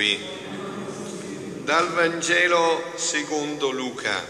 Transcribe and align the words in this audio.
Voi. 0.00 0.18
Dal 1.62 1.92
Vangelo 1.92 2.94
secondo 2.96 3.70
Luca. 3.70 4.26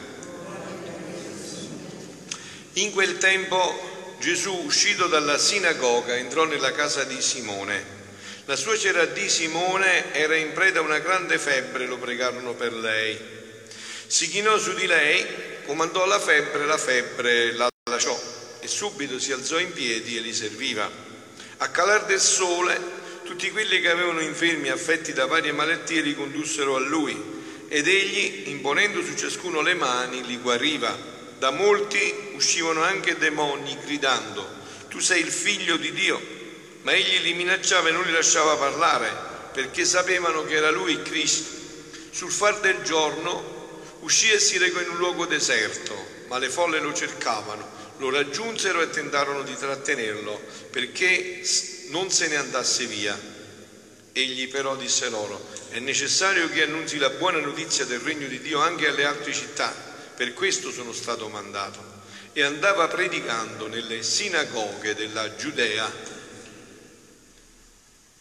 In 2.72 2.90
quel 2.90 3.18
tempo 3.18 4.16
Gesù, 4.18 4.52
uscito 4.64 5.06
dalla 5.06 5.38
sinagoga, 5.38 6.16
entrò 6.16 6.44
nella 6.44 6.72
casa 6.72 7.04
di 7.04 7.22
Simone. 7.22 7.98
La 8.46 8.56
suocera 8.56 9.06
di 9.06 9.28
Simone 9.28 10.12
era 10.12 10.34
in 10.34 10.52
preda 10.54 10.80
a 10.80 10.82
una 10.82 10.98
grande 10.98 11.38
febbre, 11.38 11.86
lo 11.86 11.98
pregarono 11.98 12.54
per 12.54 12.72
lei. 12.72 13.16
Si 14.08 14.28
chinò 14.28 14.58
su 14.58 14.74
di 14.74 14.88
lei, 14.88 15.24
comandò 15.66 16.04
la 16.04 16.18
febbre, 16.18 16.66
la 16.66 16.78
febbre 16.78 17.52
la 17.52 17.68
lasciò 17.88 18.20
e 18.58 18.66
subito 18.66 19.20
si 19.20 19.30
alzò 19.30 19.60
in 19.60 19.72
piedi 19.72 20.16
e 20.16 20.20
li 20.20 20.34
serviva. 20.34 20.90
A 21.58 21.68
calar 21.68 22.06
del 22.06 22.20
sole 22.20 22.98
tutti 23.30 23.52
quelli 23.52 23.80
che 23.80 23.88
avevano 23.88 24.18
infermi 24.18 24.70
affetti 24.70 25.12
da 25.12 25.26
varie 25.26 25.52
malattie 25.52 26.00
li 26.00 26.16
condussero 26.16 26.74
a 26.74 26.80
lui 26.80 27.16
ed 27.68 27.86
egli, 27.86 28.48
imponendo 28.48 29.04
su 29.04 29.14
ciascuno 29.14 29.60
le 29.60 29.74
mani, 29.74 30.26
li 30.26 30.38
guariva. 30.38 30.98
Da 31.38 31.52
molti 31.52 32.32
uscivano 32.34 32.82
anche 32.82 33.18
demoni 33.18 33.78
gridando, 33.84 34.44
tu 34.88 34.98
sei 34.98 35.20
il 35.20 35.30
figlio 35.30 35.76
di 35.76 35.92
Dio, 35.92 36.20
ma 36.82 36.90
egli 36.90 37.22
li 37.22 37.34
minacciava 37.34 37.90
e 37.90 37.92
non 37.92 38.02
li 38.02 38.10
lasciava 38.10 38.56
parlare 38.56 39.12
perché 39.52 39.84
sapevano 39.84 40.42
che 40.42 40.54
era 40.54 40.72
lui 40.72 40.90
il 40.90 41.02
Cristo. 41.02 41.56
Sul 42.10 42.32
far 42.32 42.58
del 42.58 42.82
giorno 42.82 43.84
uscì 44.00 44.28
e 44.28 44.40
si 44.40 44.58
recò 44.58 44.80
in 44.80 44.88
un 44.88 44.96
luogo 44.96 45.26
deserto, 45.26 45.94
ma 46.26 46.38
le 46.38 46.48
folle 46.48 46.80
lo 46.80 46.92
cercavano 46.92 47.78
lo 48.00 48.10
raggiunsero 48.10 48.80
e 48.80 48.88
tentarono 48.88 49.42
di 49.42 49.54
trattenerlo 49.54 50.40
perché 50.70 51.42
non 51.90 52.10
se 52.10 52.28
ne 52.28 52.36
andasse 52.36 52.86
via. 52.86 53.18
Egli 54.12 54.48
però 54.48 54.74
disse 54.74 55.08
loro, 55.08 55.40
è 55.70 55.78
necessario 55.78 56.48
che 56.48 56.64
annunzi 56.64 56.98
la 56.98 57.10
buona 57.10 57.38
notizia 57.38 57.84
del 57.84 58.00
regno 58.00 58.26
di 58.26 58.40
Dio 58.40 58.60
anche 58.60 58.88
alle 58.88 59.04
altre 59.04 59.32
città, 59.32 59.72
per 60.16 60.32
questo 60.34 60.72
sono 60.72 60.92
stato 60.92 61.28
mandato. 61.28 61.98
E 62.32 62.42
andava 62.42 62.88
predicando 62.88 63.66
nelle 63.66 64.02
sinagoghe 64.02 64.94
della 64.94 65.34
Giudea. 65.36 65.90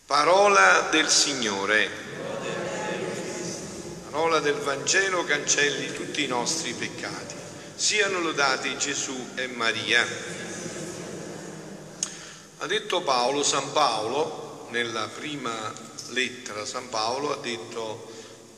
Parola 0.06 0.88
del 0.92 1.08
Signore. 1.10 1.90
Parola 4.10 4.40
del 4.40 4.56
Vangelo 4.56 5.24
cancelli 5.24 5.94
tutti 5.94 6.24
i 6.24 6.28
nostri 6.28 6.74
peccati. 6.74 7.36
Siano 7.76 8.20
lodati 8.20 8.76
Gesù 8.78 9.30
e 9.36 9.48
Maria. 9.48 10.49
Ha 12.62 12.68
detto 12.68 13.00
Paolo, 13.00 13.42
San 13.42 13.72
Paolo, 13.72 14.68
nella 14.72 15.08
prima 15.08 15.74
lettera, 16.10 16.66
San 16.66 16.90
Paolo 16.90 17.32
ha 17.32 17.38
detto, 17.38 18.12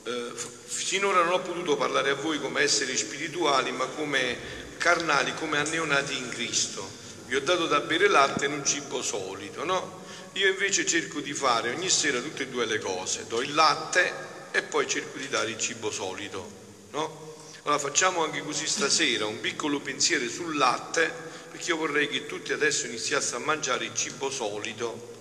eh, 0.05 0.31
finora 0.65 1.21
non 1.21 1.33
ho 1.33 1.39
potuto 1.41 1.77
parlare 1.77 2.09
a 2.09 2.15
voi 2.15 2.41
come 2.41 2.61
esseri 2.61 2.97
spirituali, 2.97 3.71
ma 3.71 3.85
come 3.85 4.35
carnali, 4.79 5.35
come 5.35 5.59
anneonati 5.59 6.17
in 6.17 6.29
Cristo. 6.29 6.89
Vi 7.27 7.35
ho 7.35 7.41
dato 7.41 7.67
da 7.67 7.79
bere 7.81 8.07
latte 8.07 8.45
e 8.45 8.47
non 8.47 8.65
cibo 8.65 9.03
solito, 9.03 9.63
no? 9.63 10.03
Io 10.33 10.47
invece 10.47 10.83
cerco 10.83 11.19
di 11.19 11.35
fare 11.35 11.69
ogni 11.69 11.89
sera 11.89 12.19
tutte 12.21 12.41
e 12.41 12.47
due 12.47 12.65
le 12.65 12.79
cose, 12.79 13.27
do 13.27 13.39
il 13.39 13.53
latte 13.53 14.11
e 14.49 14.63
poi 14.63 14.87
cerco 14.87 15.19
di 15.19 15.29
dare 15.29 15.51
il 15.51 15.59
cibo 15.59 15.91
solito, 15.91 16.49
no? 16.89 17.35
Allora 17.61 17.77
facciamo 17.77 18.23
anche 18.23 18.41
così 18.41 18.65
stasera 18.65 19.27
un 19.27 19.39
piccolo 19.39 19.79
pensiero 19.79 20.27
sul 20.27 20.57
latte, 20.57 21.29
io 21.69 21.77
vorrei 21.77 22.07
che 22.07 22.25
tutti 22.25 22.53
adesso 22.53 22.87
iniziassero 22.87 23.37
a 23.37 23.45
mangiare 23.45 23.85
il 23.85 23.93
cibo 23.93 24.29
solito, 24.29 25.19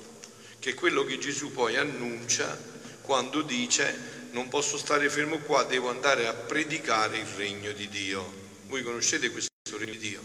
che 0.59 0.71
è 0.71 0.75
quello 0.75 1.05
che 1.05 1.19
Gesù 1.19 1.53
poi 1.53 1.77
annuncia 1.77 2.59
quando 3.03 3.43
dice 3.43 4.29
non 4.33 4.49
posso 4.49 4.79
stare 4.79 5.11
fermo 5.11 5.39
qua, 5.39 5.65
devo 5.65 5.91
andare 5.91 6.27
a 6.27 6.33
predicare 6.33 7.19
il 7.19 7.27
regno 7.27 7.73
di 7.73 7.89
Dio. 7.89 8.39
Voi 8.67 8.83
conoscete 8.83 9.31
questo 9.31 9.51
regno 9.73 9.93
di 9.93 9.99
Dio? 9.99 10.25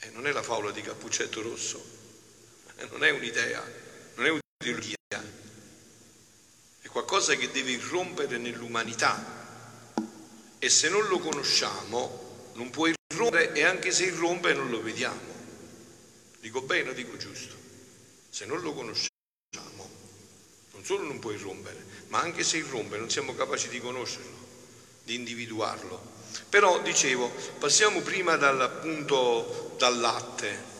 Eh, 0.00 0.10
non 0.10 0.26
è 0.26 0.32
la 0.32 0.42
favola 0.42 0.70
di 0.70 0.82
Cappuccetto 0.82 1.40
Rosso, 1.40 1.84
eh, 2.76 2.86
non 2.90 3.04
è 3.04 3.10
un'idea, 3.10 3.62
non 4.16 4.26
è 4.26 4.30
un'ideologia, 4.30 4.96
è 6.80 6.88
qualcosa 6.88 7.34
che 7.34 7.50
deve 7.50 7.70
irrompere 7.70 8.38
nell'umanità 8.38 9.40
e 10.58 10.68
se 10.68 10.88
non 10.88 11.06
lo 11.08 11.18
conosciamo 11.18 12.50
non 12.54 12.70
può 12.70 12.86
irrompere 13.12 13.52
e 13.52 13.64
anche 13.64 13.90
se 13.90 14.04
irrompe 14.04 14.54
non 14.54 14.70
lo 14.70 14.82
vediamo. 14.82 15.30
Dico 16.40 16.62
bene 16.62 16.90
o 16.90 16.92
dico 16.92 17.16
giusto? 17.16 17.54
Se 18.30 18.46
non 18.46 18.60
lo 18.60 18.72
conosciamo 18.72 19.10
non 20.82 20.84
solo 20.84 21.06
non 21.06 21.20
può 21.20 21.30
irrompere, 21.30 21.84
ma 22.08 22.18
anche 22.18 22.42
se 22.42 22.56
irrompe 22.56 22.98
non 22.98 23.08
siamo 23.08 23.34
capaci 23.34 23.68
di 23.68 23.80
conoscerlo, 23.80 24.36
di 25.04 25.14
individuarlo. 25.14 26.10
Però 26.48 26.80
dicevo, 26.82 27.30
passiamo 27.58 28.00
prima 28.00 28.34
dal 28.36 28.78
punto 28.80 29.74
dal 29.78 29.98
latte. 30.00 30.70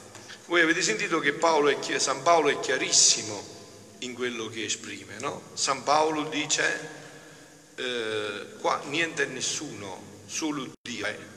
Voi 0.46 0.60
avete 0.60 0.82
sentito 0.82 1.20
che 1.20 1.34
Paolo 1.34 1.68
è, 1.68 1.98
San 2.00 2.22
Paolo 2.22 2.48
è 2.48 2.58
chiarissimo 2.58 3.60
in 4.00 4.14
quello 4.14 4.48
che 4.48 4.64
esprime, 4.64 5.18
no? 5.20 5.50
San 5.54 5.84
Paolo 5.84 6.24
dice 6.24 6.88
eh, 7.76 8.46
qua 8.58 8.82
niente 8.86 9.22
e 9.22 9.26
nessuno, 9.26 10.24
solo 10.26 10.68
Dio 10.80 11.06
è. 11.06 11.31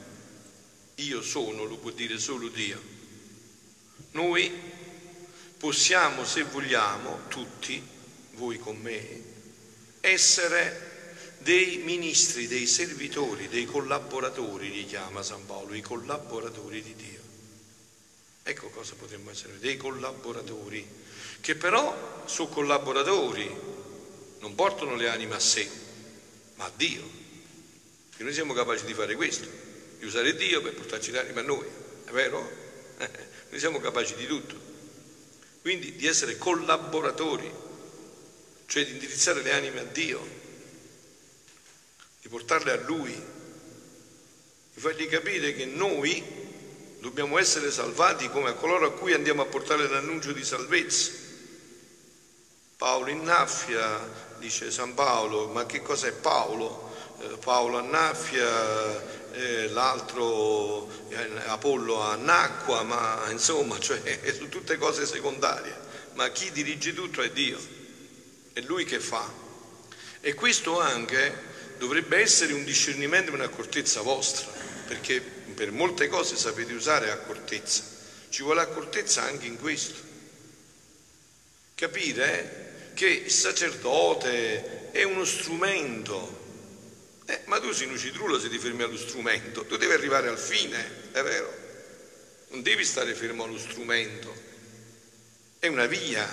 Io 0.96 1.20
sono, 1.20 1.64
lo 1.64 1.76
può 1.76 1.90
dire 1.90 2.18
solo 2.18 2.48
Dio. 2.48 2.80
Noi 4.12 4.50
possiamo, 5.58 6.24
se 6.24 6.44
vogliamo, 6.44 7.20
tutti, 7.28 7.82
voi 8.32 8.58
con 8.58 8.78
me, 8.78 9.20
essere 10.00 10.94
dei 11.38 11.78
ministri, 11.78 12.46
dei 12.46 12.66
servitori, 12.66 13.48
dei 13.48 13.66
collaboratori, 13.66 14.70
li 14.70 14.86
chiama 14.86 15.22
San 15.22 15.44
Paolo, 15.44 15.74
i 15.74 15.82
collaboratori 15.82 16.82
di 16.82 16.94
Dio. 16.94 17.20
Ecco 18.42 18.70
cosa 18.70 18.94
potremmo 18.94 19.30
essere, 19.30 19.58
dei 19.58 19.76
collaboratori, 19.76 20.86
che 21.40 21.56
però 21.56 22.24
sono 22.26 22.48
collaboratori, 22.48 23.54
non 24.38 24.54
portano 24.54 24.94
le 24.94 25.08
anime 25.08 25.34
a 25.34 25.40
sé, 25.40 25.68
ma 26.54 26.64
a 26.64 26.72
Dio. 26.74 27.02
Che 28.16 28.22
noi 28.22 28.32
siamo 28.32 28.54
capaci 28.54 28.86
di 28.86 28.94
fare 28.94 29.14
questo, 29.14 29.65
di 29.98 30.06
usare 30.06 30.34
Dio 30.34 30.62
per 30.62 30.74
portarci 30.74 31.10
l'anima 31.10 31.40
a 31.40 31.44
noi, 31.44 31.66
è 32.04 32.10
vero? 32.10 32.50
Noi 33.50 33.58
siamo 33.58 33.80
capaci 33.80 34.14
di 34.14 34.26
tutto. 34.26 34.54
Quindi 35.60 35.96
di 35.96 36.06
essere 36.06 36.38
collaboratori, 36.38 37.50
cioè 38.66 38.84
di 38.84 38.92
indirizzare 38.92 39.42
le 39.42 39.52
anime 39.52 39.80
a 39.80 39.84
Dio, 39.84 40.26
di 42.22 42.28
portarle 42.28 42.72
a 42.72 42.80
Lui, 42.84 43.12
di 44.74 44.80
fargli 44.80 45.08
capire 45.08 45.54
che 45.54 45.64
noi 45.64 46.22
dobbiamo 47.00 47.38
essere 47.38 47.70
salvati 47.70 48.28
come 48.30 48.50
a 48.50 48.54
coloro 48.54 48.86
a 48.86 48.92
cui 48.92 49.12
andiamo 49.12 49.42
a 49.42 49.46
portare 49.46 49.88
l'annuncio 49.88 50.32
di 50.32 50.44
salvezza. 50.44 51.12
Paolo 52.76 53.08
innaffia 53.08 54.34
dice 54.38 54.70
San 54.70 54.94
Paolo, 54.94 55.48
ma 55.48 55.66
che 55.66 55.82
cos'è 55.82 56.12
Paolo? 56.12 56.94
Eh, 57.20 57.36
Paolo 57.38 57.78
annaffia, 57.78 59.15
eh, 59.36 59.68
l'altro 59.68 60.88
eh, 61.10 61.28
Apollo 61.46 62.00
annacqua, 62.00 62.82
ma 62.82 63.26
insomma, 63.30 63.78
cioè, 63.80 64.00
sono 64.34 64.48
tutte 64.48 64.78
cose 64.78 65.04
secondarie. 65.06 65.84
Ma 66.14 66.30
chi 66.30 66.50
dirige 66.50 66.94
tutto 66.94 67.20
è 67.20 67.30
Dio, 67.30 67.58
è 68.54 68.60
Lui 68.60 68.84
che 68.84 68.98
fa. 68.98 69.30
E 70.20 70.34
questo 70.34 70.80
anche 70.80 71.54
dovrebbe 71.76 72.18
essere 72.18 72.54
un 72.54 72.64
discernimento 72.64 73.30
e 73.30 73.34
un'accortezza 73.34 74.00
vostra, 74.00 74.50
perché 74.86 75.20
per 75.20 75.70
molte 75.70 76.08
cose 76.08 76.36
sapete 76.36 76.72
usare 76.72 77.10
accortezza. 77.10 77.82
Ci 78.30 78.42
vuole 78.42 78.62
accortezza 78.62 79.22
anche 79.22 79.46
in 79.46 79.58
questo. 79.58 80.00
Capire 81.74 82.90
che 82.94 83.06
il 83.06 83.30
sacerdote 83.30 84.90
è 84.90 85.02
uno 85.02 85.26
strumento. 85.26 86.44
Eh, 87.26 87.40
ma 87.46 87.58
tu 87.58 87.72
sei 87.72 87.88
un 87.88 87.98
citrullo 87.98 88.38
se 88.38 88.48
ti 88.48 88.58
fermi 88.58 88.82
allo 88.82 88.96
strumento, 88.96 89.64
tu 89.64 89.76
devi 89.76 89.92
arrivare 89.92 90.28
al 90.28 90.38
fine, 90.38 91.10
è 91.12 91.22
vero? 91.22 91.52
Non 92.50 92.62
devi 92.62 92.84
stare 92.84 93.14
fermo 93.14 93.44
allo 93.44 93.58
strumento. 93.58 94.32
È 95.58 95.66
una 95.66 95.86
via, 95.86 96.24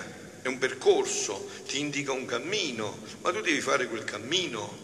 è 0.42 0.48
un 0.48 0.60
percorso, 0.60 1.50
ti 1.66 1.80
indica 1.80 2.12
un 2.12 2.26
cammino, 2.26 3.04
ma 3.22 3.32
tu 3.32 3.42
devi 3.42 3.60
fare 3.60 3.88
quel 3.88 4.04
cammino. 4.04 4.82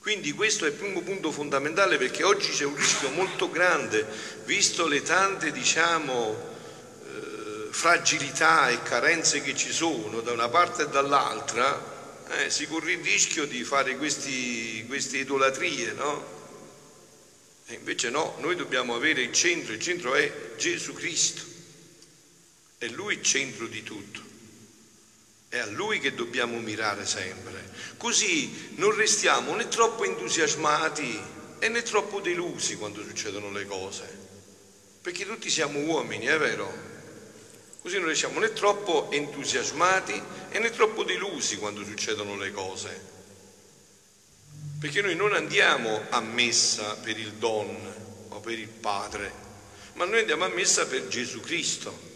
Quindi 0.00 0.32
questo 0.32 0.66
è 0.66 0.68
il 0.68 0.74
primo 0.74 1.00
punto 1.00 1.30
fondamentale 1.30 1.96
perché 1.96 2.22
oggi 2.22 2.50
c'è 2.50 2.64
un 2.64 2.76
rischio 2.76 3.10
molto 3.10 3.50
grande, 3.50 4.06
visto 4.44 4.86
le 4.86 5.02
tante, 5.02 5.50
diciamo, 5.50 6.48
fragilità 7.70 8.68
e 8.68 8.82
carenze 8.82 9.40
che 9.40 9.54
ci 9.54 9.72
sono 9.72 10.20
da 10.20 10.32
una 10.32 10.48
parte 10.48 10.82
e 10.82 10.88
dall'altra, 10.88 11.99
eh, 12.30 12.50
si 12.50 12.66
corre 12.66 12.92
il 12.92 13.02
rischio 13.02 13.44
di 13.44 13.64
fare 13.64 13.96
questi, 13.96 14.84
queste 14.86 15.18
idolatrie, 15.18 15.92
no? 15.92 16.38
E 17.66 17.74
invece 17.74 18.10
no, 18.10 18.36
noi 18.38 18.56
dobbiamo 18.56 18.94
avere 18.94 19.22
il 19.22 19.32
centro, 19.32 19.72
il 19.72 19.80
centro 19.80 20.14
è 20.14 20.54
Gesù 20.56 20.92
Cristo, 20.92 21.42
è 22.78 22.86
Lui 22.88 23.14
il 23.14 23.22
centro 23.22 23.66
di 23.66 23.82
tutto. 23.82 24.28
È 25.48 25.58
a 25.58 25.66
Lui 25.66 25.98
che 25.98 26.14
dobbiamo 26.14 26.58
mirare 26.60 27.04
sempre. 27.04 27.68
Così 27.96 28.72
non 28.76 28.94
restiamo 28.94 29.54
né 29.56 29.66
troppo 29.66 30.04
entusiasmati 30.04 31.20
e 31.58 31.68
né 31.68 31.82
troppo 31.82 32.20
delusi 32.20 32.76
quando 32.76 33.02
succedono 33.02 33.50
le 33.50 33.66
cose. 33.66 34.18
Perché 35.02 35.26
tutti 35.26 35.50
siamo 35.50 35.80
uomini, 35.80 36.26
è 36.26 36.38
vero? 36.38 36.89
Così 37.82 37.98
non 37.98 38.08
restiamo 38.08 38.38
né 38.38 38.52
troppo 38.52 39.10
entusiasmati 39.10 40.22
e 40.50 40.58
né 40.58 40.70
troppo 40.70 41.02
delusi 41.02 41.56
quando 41.56 41.84
succedono 41.84 42.36
le 42.36 42.52
cose. 42.52 43.08
Perché 44.78 45.00
noi 45.02 45.16
non 45.16 45.34
andiamo 45.34 46.02
a 46.10 46.20
messa 46.20 46.96
per 46.96 47.18
il 47.18 47.32
Don 47.34 48.26
o 48.28 48.40
per 48.40 48.58
il 48.58 48.68
Padre, 48.68 49.32
ma 49.94 50.04
noi 50.04 50.20
andiamo 50.20 50.44
a 50.44 50.48
messa 50.48 50.86
per 50.86 51.08
Gesù 51.08 51.40
Cristo. 51.40 52.08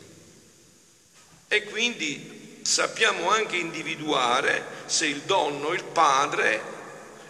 E 1.48 1.64
quindi 1.64 2.58
sappiamo 2.62 3.30
anche 3.30 3.56
individuare 3.56 4.64
se 4.86 5.06
il 5.06 5.20
donno, 5.20 5.72
il 5.72 5.84
padre, 5.84 6.72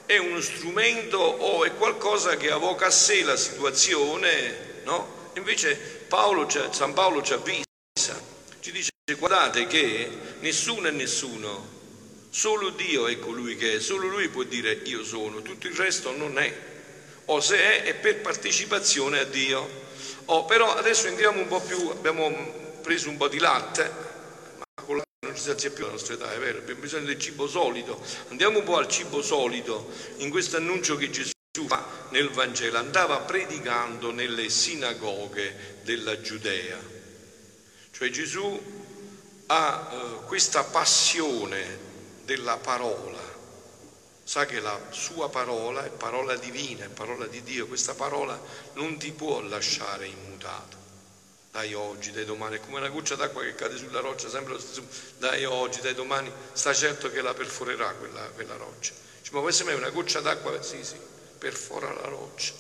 è 0.07 0.17
uno 0.17 0.41
strumento 0.41 1.19
o 1.19 1.65
è 1.65 1.75
qualcosa 1.75 2.37
che 2.37 2.51
avoca 2.51 2.87
a 2.87 2.91
sé 2.91 3.23
la 3.23 3.37
situazione, 3.37 4.83
no? 4.85 5.31
Invece 5.35 5.75
Paolo, 6.09 6.49
San 6.71 6.93
Paolo 6.93 7.23
ci 7.23 7.33
avvisa, 7.33 7.65
ci 8.65 8.73
dice 8.73 8.93
guardate 9.19 9.67
che 9.67 10.09
nessuno 10.41 10.89
è 10.89 10.91
nessuno, 10.91 11.69
solo 12.31 12.71
Dio 12.71 13.07
è 13.09 13.19
colui 13.19 13.57
che 13.57 13.75
è, 13.75 13.79
solo 13.79 14.07
Lui 14.07 14.29
può 14.31 14.43
dire 14.43 14.81
io 14.85 15.05
sono, 15.05 15.43
tutto 15.43 15.67
il 15.67 15.75
resto 15.75 16.17
non 16.17 16.39
è, 16.39 16.51
o 17.27 17.41
se 17.41 17.59
è 17.59 17.83
è 17.83 17.95
per 17.95 18.23
partecipazione 18.23 19.19
a 19.19 19.25
Dio. 19.25 19.83
Oh, 20.27 20.47
però 20.47 20.75
adesso 20.77 21.09
entriamo 21.09 21.43
un 21.43 21.47
po' 21.47 21.61
più, 21.61 21.91
abbiamo 21.91 22.81
preso 22.81 23.11
un 23.11 23.19
po' 23.19 23.29
di 23.29 23.39
latte, 23.39 23.93
non 24.87 25.37
ci 25.37 25.43
sazia 25.43 25.71
più 25.71 25.85
la 25.85 25.91
nostra 25.91 26.15
età, 26.15 26.33
è 26.33 26.39
vero, 26.39 26.57
abbiamo 26.61 26.81
bisogno 26.81 27.05
del 27.05 27.19
cibo 27.19 27.47
solido. 27.47 28.03
Andiamo 28.31 28.61
un 28.61 28.65
po' 28.65 28.79
al 28.79 28.89
cibo 28.89 29.21
solido, 29.21 29.91
in 30.19 30.31
questo 30.31 30.57
annuncio 30.57 30.97
che 30.97 31.11
Gesù 31.11 31.33
fa 31.67 31.87
nel 32.13 32.31
Vangelo, 32.31 32.79
andava 32.79 33.19
predicando 33.19 34.11
nelle 34.11 34.49
sinagoghe 34.49 35.81
della 35.83 36.19
Giudea. 36.23 36.94
Cioè 37.95 38.11
Gesù 38.11 38.61
ha 39.47 39.87
eh, 39.89 40.21
questa 40.25 40.65
passione 40.65 41.79
della 42.19 42.59
parola, 42.59 43.23
sa 44.23 44.45
che 44.47 44.59
la 44.61 44.81
sua 44.91 45.29
parola 45.29 45.85
è 45.85 45.91
parola 45.91 46.37
divina, 46.37 46.87
è 46.87 46.89
parola 46.89 47.27
di 47.29 47.43
Dio, 47.43 47.67
questa 47.67 47.95
parola 47.95 48.41
non 48.73 48.99
ti 48.99 49.13
può 49.13 49.41
lasciare 49.41 50.09
immutata 50.09 50.77
dai 51.51 51.73
oggi, 51.75 52.11
dai 52.11 52.25
domani, 52.25 52.57
è 52.57 52.61
come 52.61 52.79
una 52.79 52.89
goccia 52.89 53.15
d'acqua 53.17 53.43
che 53.43 53.55
cade 53.55 53.77
sulla 53.77 54.01
roccia, 54.01 54.29
sempre 54.29 54.55
lo 54.55 54.59
stesso, 54.59 54.87
dai 55.17 55.45
oggi, 55.45 55.81
dai 55.81 55.95
domani, 55.95 56.33
sta 56.53 56.75
certo 56.75 57.11
che 57.11 57.23
la 57.23 57.35
perforerà 57.35 57.95
quella, 57.95 58.31
quella 58.33 58.57
roccia. 58.57 58.93
Dice, 59.21 59.33
ma 59.35 59.41
questo 59.41 59.69
è 59.69 59.75
una 59.75 59.91
goccia 59.91 60.21
d'acqua? 60.21 60.61
Sì, 60.63 60.85
sì, 60.85 61.01
perfora 61.39 61.93
la 61.93 62.09
roccia. 62.09 62.55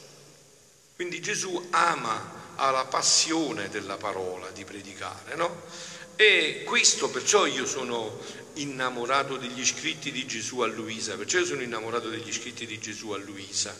Quindi 0.94 1.20
Gesù 1.20 1.68
ama, 1.70 2.42
ha 2.56 2.70
la 2.70 2.84
passione 2.84 3.68
della 3.68 3.96
parola 3.96 4.50
di 4.50 4.64
predicare, 4.64 5.34
no? 5.34 5.62
E 6.16 6.62
questo 6.64 7.10
perciò 7.10 7.46
io 7.46 7.66
sono 7.66 8.20
innamorato 8.54 9.36
degli 9.36 9.64
scritti 9.64 10.12
di 10.12 10.26
Gesù 10.26 10.60
a 10.60 10.66
Luisa, 10.66 11.16
perciò 11.16 11.38
io 11.38 11.46
sono 11.46 11.62
innamorato 11.62 12.08
degli 12.08 12.32
scritti 12.32 12.66
di 12.66 12.78
Gesù 12.78 13.10
a 13.10 13.18
Luisa, 13.18 13.76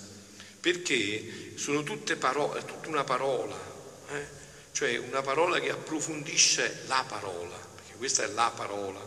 perché 0.61 1.53
sono 1.55 1.85
tutte 1.85 2.17
parole, 2.17 2.61
è 2.61 2.65
tutta 2.65 2.89
una 2.89 3.05
parola. 3.05 3.73
Eh? 4.11 4.43
cioè 4.75 4.97
una 4.97 5.23
parola 5.23 5.61
che 5.61 5.71
approfondisce 5.71 6.83
la 6.87 7.05
parola, 7.09 7.57
perché 7.77 7.95
questa 7.97 8.25
è 8.25 8.27
la 8.27 8.53
parola 8.55 9.01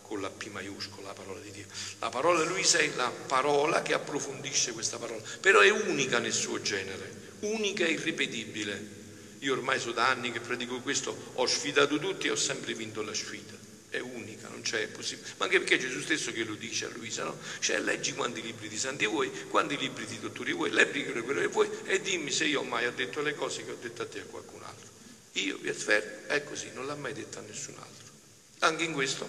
con 0.00 0.22
la 0.22 0.30
P 0.30 0.46
maiuscola, 0.46 1.08
la 1.08 1.12
parola 1.12 1.38
di 1.40 1.50
Dio. 1.50 1.66
La 1.98 2.08
parola 2.08 2.40
di 2.40 2.48
Luisa 2.48 2.78
è 2.78 2.90
la 2.96 3.12
parola 3.26 3.82
che 3.82 3.92
approfondisce 3.92 4.72
questa 4.72 4.96
parola, 4.96 5.20
però 5.40 5.60
è 5.60 5.68
unica 5.68 6.18
nel 6.20 6.32
suo 6.32 6.62
genere, 6.62 7.19
unica 7.40 7.84
e 7.84 7.92
irripetibile. 7.92 8.98
Io 9.40 9.52
ormai 9.52 9.78
sono 9.78 9.92
da 9.92 10.08
anni 10.08 10.32
che 10.32 10.40
predico 10.40 10.80
questo, 10.80 11.32
ho 11.34 11.46
sfidato 11.46 11.98
tutti 11.98 12.26
e 12.26 12.30
ho 12.30 12.36
sempre 12.36 12.74
vinto 12.74 13.02
la 13.02 13.14
sfida. 13.14 13.58
È 13.88 13.98
unica, 13.98 14.48
non 14.48 14.60
c'è 14.60 14.86
possibile. 14.88 15.28
Ma 15.38 15.46
anche 15.46 15.58
perché 15.58 15.78
Gesù 15.78 16.00
stesso 16.00 16.30
che 16.32 16.44
lo 16.44 16.54
dice 16.54 16.84
a 16.84 16.90
Luisa, 16.90 17.24
no? 17.24 17.38
Cioè 17.58 17.80
leggi 17.80 18.12
quanti 18.12 18.42
libri 18.42 18.68
di 18.68 18.78
santi 18.78 19.06
vuoi, 19.06 19.30
quanti 19.48 19.76
libri 19.76 20.06
di 20.06 20.20
dottori 20.20 20.52
vuoi, 20.52 20.70
leggi 20.70 21.04
quello 21.04 21.40
che 21.40 21.46
vuoi 21.48 21.68
e 21.84 22.00
dimmi 22.00 22.30
se 22.30 22.44
io 22.44 22.62
mai 22.62 22.86
ho 22.86 22.92
detto 22.92 23.20
le 23.20 23.34
cose 23.34 23.64
che 23.64 23.72
ho 23.72 23.78
detto 23.80 24.02
a 24.02 24.06
te 24.06 24.18
e 24.18 24.20
a 24.20 24.24
qualcun 24.24 24.62
altro. 24.62 24.88
Io 25.32 25.56
vi 25.58 25.70
affermo, 25.70 26.28
è 26.28 26.44
così, 26.44 26.70
non 26.72 26.86
l'ha 26.86 26.94
mai 26.94 27.12
detto 27.14 27.38
a 27.38 27.42
nessun 27.42 27.74
altro. 27.78 28.08
Anche 28.60 28.84
in 28.84 28.92
questo 28.92 29.28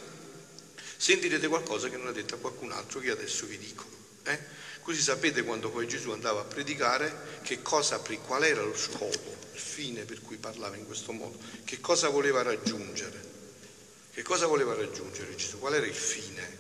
sentirete 0.98 1.48
qualcosa 1.48 1.90
che 1.90 1.98
non 1.98 2.08
ha 2.08 2.12
detto 2.12 2.36
a 2.36 2.38
qualcun 2.38 2.72
altro 2.72 3.00
che 3.00 3.10
adesso 3.10 3.46
vi 3.48 3.58
dico. 3.58 3.86
Eh? 4.24 4.40
Così 4.82 5.02
sapete 5.02 5.44
quando 5.44 5.70
poi 5.70 5.88
Gesù 5.88 6.12
andava 6.12 6.42
a 6.42 6.44
predicare 6.44 7.40
che 7.44 7.62
cosa, 7.62 8.00
qual 8.00 8.44
era 8.44 8.62
lo 8.62 8.76
scopo, 8.76 9.36
il 9.54 9.60
fine 9.60 10.04
per 10.04 10.22
cui 10.22 10.38
parlava 10.38 10.76
in 10.76 10.86
questo 10.86 11.12
modo, 11.12 11.38
che 11.64 11.80
cosa 11.80 12.10
voleva 12.10 12.42
raggiungere. 12.42 13.30
Che 14.14 14.24
cosa 14.24 14.48
voleva 14.48 14.74
raggiungere 14.74 15.36
Gesù? 15.36 15.60
Qual 15.60 15.74
era 15.74 15.86
il 15.86 15.94
fine 15.94 16.58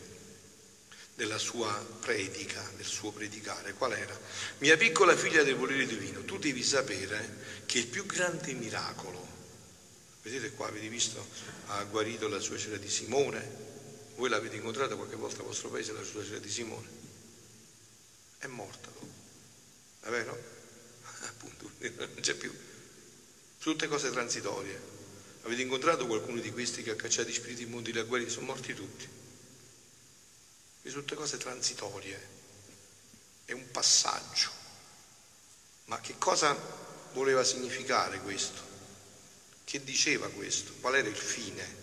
della 1.16 1.38
sua 1.38 1.74
predica, 2.00 2.62
del 2.78 2.86
suo 2.86 3.12
predicare? 3.12 3.74
Qual 3.74 3.92
era? 3.92 4.18
Mia 4.60 4.78
piccola 4.78 5.16
figlia 5.16 5.44
del 5.44 5.56
volere 5.56 5.86
divino, 5.86 6.24
tu 6.24 6.38
devi 6.38 6.64
sapere 6.64 7.64
che 7.66 7.80
il 7.80 7.88
più 7.88 8.06
grande 8.06 8.54
miracolo 8.54 9.32
Vedete 10.24 10.52
qua, 10.52 10.68
avete 10.68 10.88
visto, 10.88 11.26
ha 11.68 11.84
guarito 11.86 12.28
la 12.28 12.40
suocera 12.40 12.78
di 12.78 12.90
Simone. 12.90 13.70
Voi 14.18 14.30
l'avete 14.30 14.56
incontrata 14.56 14.96
qualche 14.96 15.16
volta 15.16 15.40
al 15.40 15.48
vostro 15.48 15.70
paese, 15.70 15.94
la 15.94 16.04
suocera 16.04 16.38
di 16.38 16.50
Simone. 16.50 17.00
È 18.42 18.48
morta 18.48 18.90
dopo. 18.90 19.08
È 20.02 20.10
vero? 20.10 20.38
Appunto, 21.30 21.72
non 21.80 22.20
c'è 22.20 22.34
più. 22.34 22.54
Tutte 23.60 23.88
cose 23.88 24.12
transitorie. 24.12 24.90
Avete 25.44 25.62
incontrato 25.62 26.06
qualcuno 26.06 26.42
di 26.42 26.51
questi 26.51 26.84
che 26.84 26.92
ha 26.92 26.96
cacciato 26.96 27.30
i 27.30 27.34
spiriti 27.34 27.63
immondi 27.63 27.98
ha 27.98 28.04
guariti? 28.04 28.32
Sono 28.32 28.48
morti 28.48 28.74
tutti. 28.74 29.08
E 30.82 30.92
tutte 30.92 31.15
cose 31.15 31.38
transitorie. 31.38 32.27
È 33.46 33.54
un 33.54 33.72
passaggio. 33.72 34.50
Ma 35.86 36.01
che 36.01 36.18
cosa 36.18 36.54
voleva 37.13 37.44
significare 37.44 38.20
questo? 38.20 38.70
che 39.72 39.86
diceva 39.86 40.27
questo, 40.27 40.74
qual 40.82 40.96
era 40.96 41.08
il 41.08 41.15
fine. 41.15 41.80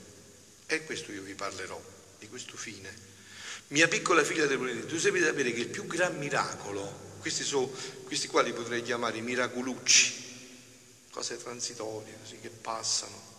E 0.66 0.84
questo 0.84 1.10
io 1.10 1.22
vi 1.22 1.32
parlerò, 1.32 1.82
di 2.18 2.28
questo 2.28 2.54
fine. 2.58 3.07
Mia 3.68 3.86
piccola 3.86 4.24
figlia 4.24 4.46
del 4.46 4.56
volere, 4.56 4.86
tu 4.86 4.96
devi 4.96 5.20
sapere 5.20 5.52
che 5.52 5.60
il 5.60 5.68
più 5.68 5.86
gran 5.86 6.16
miracolo, 6.16 7.16
questi, 7.20 7.44
sono, 7.44 7.70
questi 8.04 8.26
qua 8.26 8.40
li 8.40 8.54
potrei 8.54 8.82
chiamare 8.82 9.20
miracolucci, 9.20 10.26
cose 11.10 11.36
transitorie, 11.36 12.16
così 12.18 12.38
che 12.40 12.48
passano. 12.48 13.36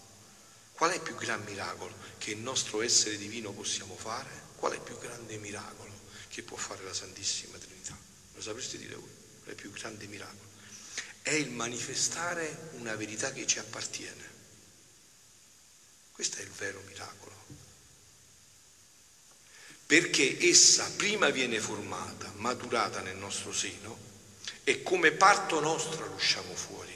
Qual 0.74 0.92
è 0.92 0.96
il 0.96 1.02
più 1.02 1.16
gran 1.16 1.44
miracolo 1.46 1.94
che 2.20 2.32
il 2.32 2.38
nostro 2.38 2.82
essere 2.82 3.18
divino 3.18 3.52
possiamo 3.54 3.98
fare? 3.98 4.30
Qual 4.56 4.72
è 4.72 4.76
il 4.76 4.82
più 4.82 4.98
grande 5.00 5.38
miracolo 5.38 5.92
che 6.30 6.44
può 6.44 6.58
fare 6.58 6.84
la 6.84 6.94
Santissima 6.94 7.58
Trinità? 7.58 7.98
Lo 8.36 8.42
sapreste 8.42 8.78
dire 8.78 8.96
voi? 8.96 9.10
Qual 9.40 9.48
è 9.48 9.50
il 9.50 9.56
più 9.56 9.72
grande 9.72 10.06
miracolo? 10.06 10.48
È 11.24 11.32
il 11.32 11.50
manifestare 11.50 12.70
una 12.74 12.96
verità 12.96 13.32
che 13.34 13.48
ci 13.48 13.58
appartiene. 13.58 14.28
Questo 16.12 16.38
è 16.38 16.42
il 16.42 16.52
vero 16.52 16.82
miracolo. 16.86 17.29
Perché 19.90 20.38
essa 20.40 20.88
prima 20.96 21.32
viene 21.32 21.60
formata, 21.60 22.32
maturata 22.36 23.02
nel 23.02 23.16
nostro 23.16 23.52
seno 23.52 23.98
e 24.64 24.84
come 24.84 25.14
parto 25.14 25.60
nostra 25.60 26.06
l'usciamo 26.06 26.54
fuori, 26.54 26.94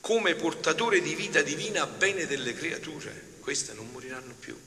come 0.00 0.34
portatore 0.34 1.00
di 1.00 1.14
vita 1.14 1.42
divina 1.42 1.82
a 1.82 1.86
bene 1.86 2.26
delle 2.26 2.54
creature. 2.54 3.36
Queste 3.38 3.72
non 3.72 3.88
moriranno 3.92 4.34
più. 4.34 4.60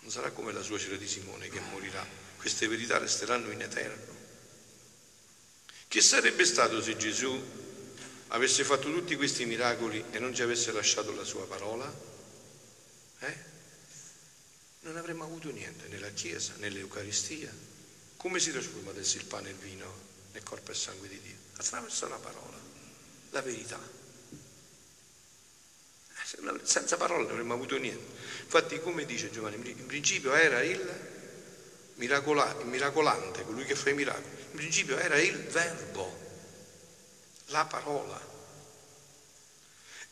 Non 0.00 0.10
sarà 0.10 0.32
come 0.32 0.50
la 0.52 0.62
suocera 0.62 0.96
di 0.96 1.06
Simone 1.06 1.50
che 1.50 1.60
morirà. 1.70 2.04
Queste 2.36 2.66
verità 2.66 2.98
resteranno 2.98 3.52
in 3.52 3.62
eterno. 3.62 4.12
Che 5.86 6.00
sarebbe 6.00 6.44
stato 6.44 6.82
se 6.82 6.96
Gesù 6.96 7.40
avesse 8.26 8.64
fatto 8.64 8.92
tutti 8.92 9.14
questi 9.14 9.44
miracoli 9.44 10.02
e 10.10 10.18
non 10.18 10.34
ci 10.34 10.42
avesse 10.42 10.72
lasciato 10.72 11.14
la 11.14 11.22
sua 11.22 11.46
parola, 11.46 11.94
eh? 13.20 13.54
Non 14.86 14.96
avremmo 14.96 15.24
avuto 15.24 15.50
niente 15.50 15.88
nella 15.88 16.10
Chiesa, 16.10 16.52
nell'Eucaristia. 16.58 17.52
Come 18.16 18.38
si 18.38 18.52
trasforma 18.52 18.90
adesso 18.90 19.16
il 19.16 19.24
pane 19.24 19.48
e 19.48 19.52
il 19.52 19.58
vino 19.58 20.04
nel 20.32 20.42
corpo 20.44 20.70
e 20.70 20.74
sangue 20.74 21.08
di 21.08 21.20
Dio? 21.20 21.34
Attraverso 21.56 22.08
la 22.08 22.16
parola, 22.16 22.56
la 23.30 23.42
verità. 23.42 23.78
Senza 26.62 26.96
parola 26.96 27.22
non 27.22 27.32
avremmo 27.32 27.54
avuto 27.54 27.76
niente. 27.76 28.14
Infatti, 28.42 28.80
come 28.80 29.04
dice 29.04 29.30
Giovanni, 29.30 29.56
in 29.56 29.86
principio 29.86 30.34
era 30.34 30.62
il, 30.62 30.80
miracola, 31.94 32.56
il 32.60 32.66
miracolante, 32.66 33.44
colui 33.44 33.64
che 33.64 33.74
fa 33.74 33.90
i 33.90 33.94
miracoli. 33.94 34.42
In 34.50 34.56
principio 34.56 34.98
era 34.98 35.20
il 35.20 35.36
verbo 35.36 36.24
la 37.46 37.64
parola. 37.64 38.34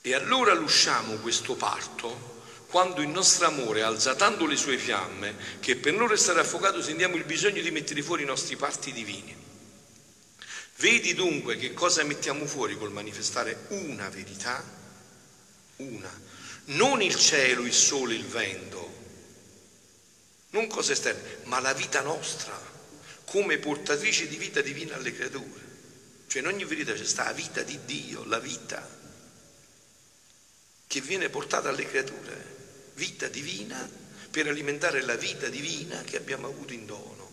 E 0.01 0.15
allora 0.15 0.53
lusciamo 0.53 1.15
questo 1.17 1.55
parto 1.55 2.34
quando 2.75 3.03
il 3.03 3.09
nostro 3.09 3.47
amore 3.47 3.83
alza 3.83 4.17
tanto 4.17 4.47
le 4.47 4.57
sue 4.57 4.77
fiamme 4.77 5.37
che 5.61 5.77
per 5.77 5.93
non 5.93 6.09
restare 6.09 6.41
affogato 6.41 6.83
sentiamo 6.83 7.15
il 7.15 7.23
bisogno 7.23 7.63
di 7.63 7.71
mettere 7.71 8.03
fuori 8.03 8.25
i 8.25 8.27
nostri 8.27 8.57
parti 8.57 8.91
divini. 8.91 9.33
Vedi 10.79 11.15
dunque 11.15 11.57
che 11.57 11.73
cosa 11.73 12.03
mettiamo 12.03 12.47
fuori 12.47 12.77
col 12.77 12.91
manifestare 12.91 13.67
una 13.69 14.09
verità? 14.09 14.61
Una. 15.77 16.11
Non 16.65 17.01
il 17.01 17.15
cielo, 17.15 17.65
il 17.65 17.73
sole, 17.73 18.17
il 18.17 18.27
vento, 18.27 18.93
non 20.51 20.67
cose 20.67 20.95
esterne, 20.95 21.43
ma 21.45 21.61
la 21.61 21.75
vita 21.75 22.01
nostra 22.01 22.61
come 23.25 23.59
portatrice 23.59 24.27
di 24.27 24.37
vita 24.37 24.63
divina 24.63 24.97
alle 24.97 25.15
creature. 25.15 25.63
Cioè 26.27 26.43
in 26.43 26.49
ogni 26.49 26.65
verità 26.65 26.93
c'è 26.93 27.05
sta 27.05 27.23
la 27.23 27.33
vita 27.35 27.63
di 27.63 27.79
Dio, 27.85 28.25
la 28.25 28.41
vita 28.41 28.85
che 30.89 31.01
viene 31.01 31.29
portata 31.29 31.69
alle 31.69 31.87
creature, 31.87 32.54
vita 32.95 33.29
divina 33.29 33.89
per 34.31 34.49
alimentare 34.49 35.03
la 35.03 35.17
vita 35.17 35.49
divina 35.49 36.03
che 36.03 36.17
abbiamo 36.17 36.47
avuto 36.47 36.73
in 36.73 36.87
dono. 36.87 37.31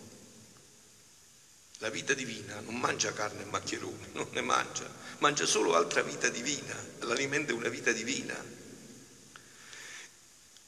La 1.78 1.90
vita 1.90 2.14
divina 2.14 2.60
non 2.60 2.76
mangia 2.76 3.12
carne 3.12 3.42
e 3.42 3.46
maccheroni, 3.46 4.10
non 4.12 4.28
ne 4.30 4.40
mangia, 4.40 4.88
mangia 5.18 5.46
solo 5.46 5.74
altra 5.74 6.02
vita 6.02 6.28
divina, 6.28 6.74
l'alimento 7.00 7.52
è 7.52 7.56
una 7.56 7.68
vita 7.68 7.90
divina. 7.90 8.60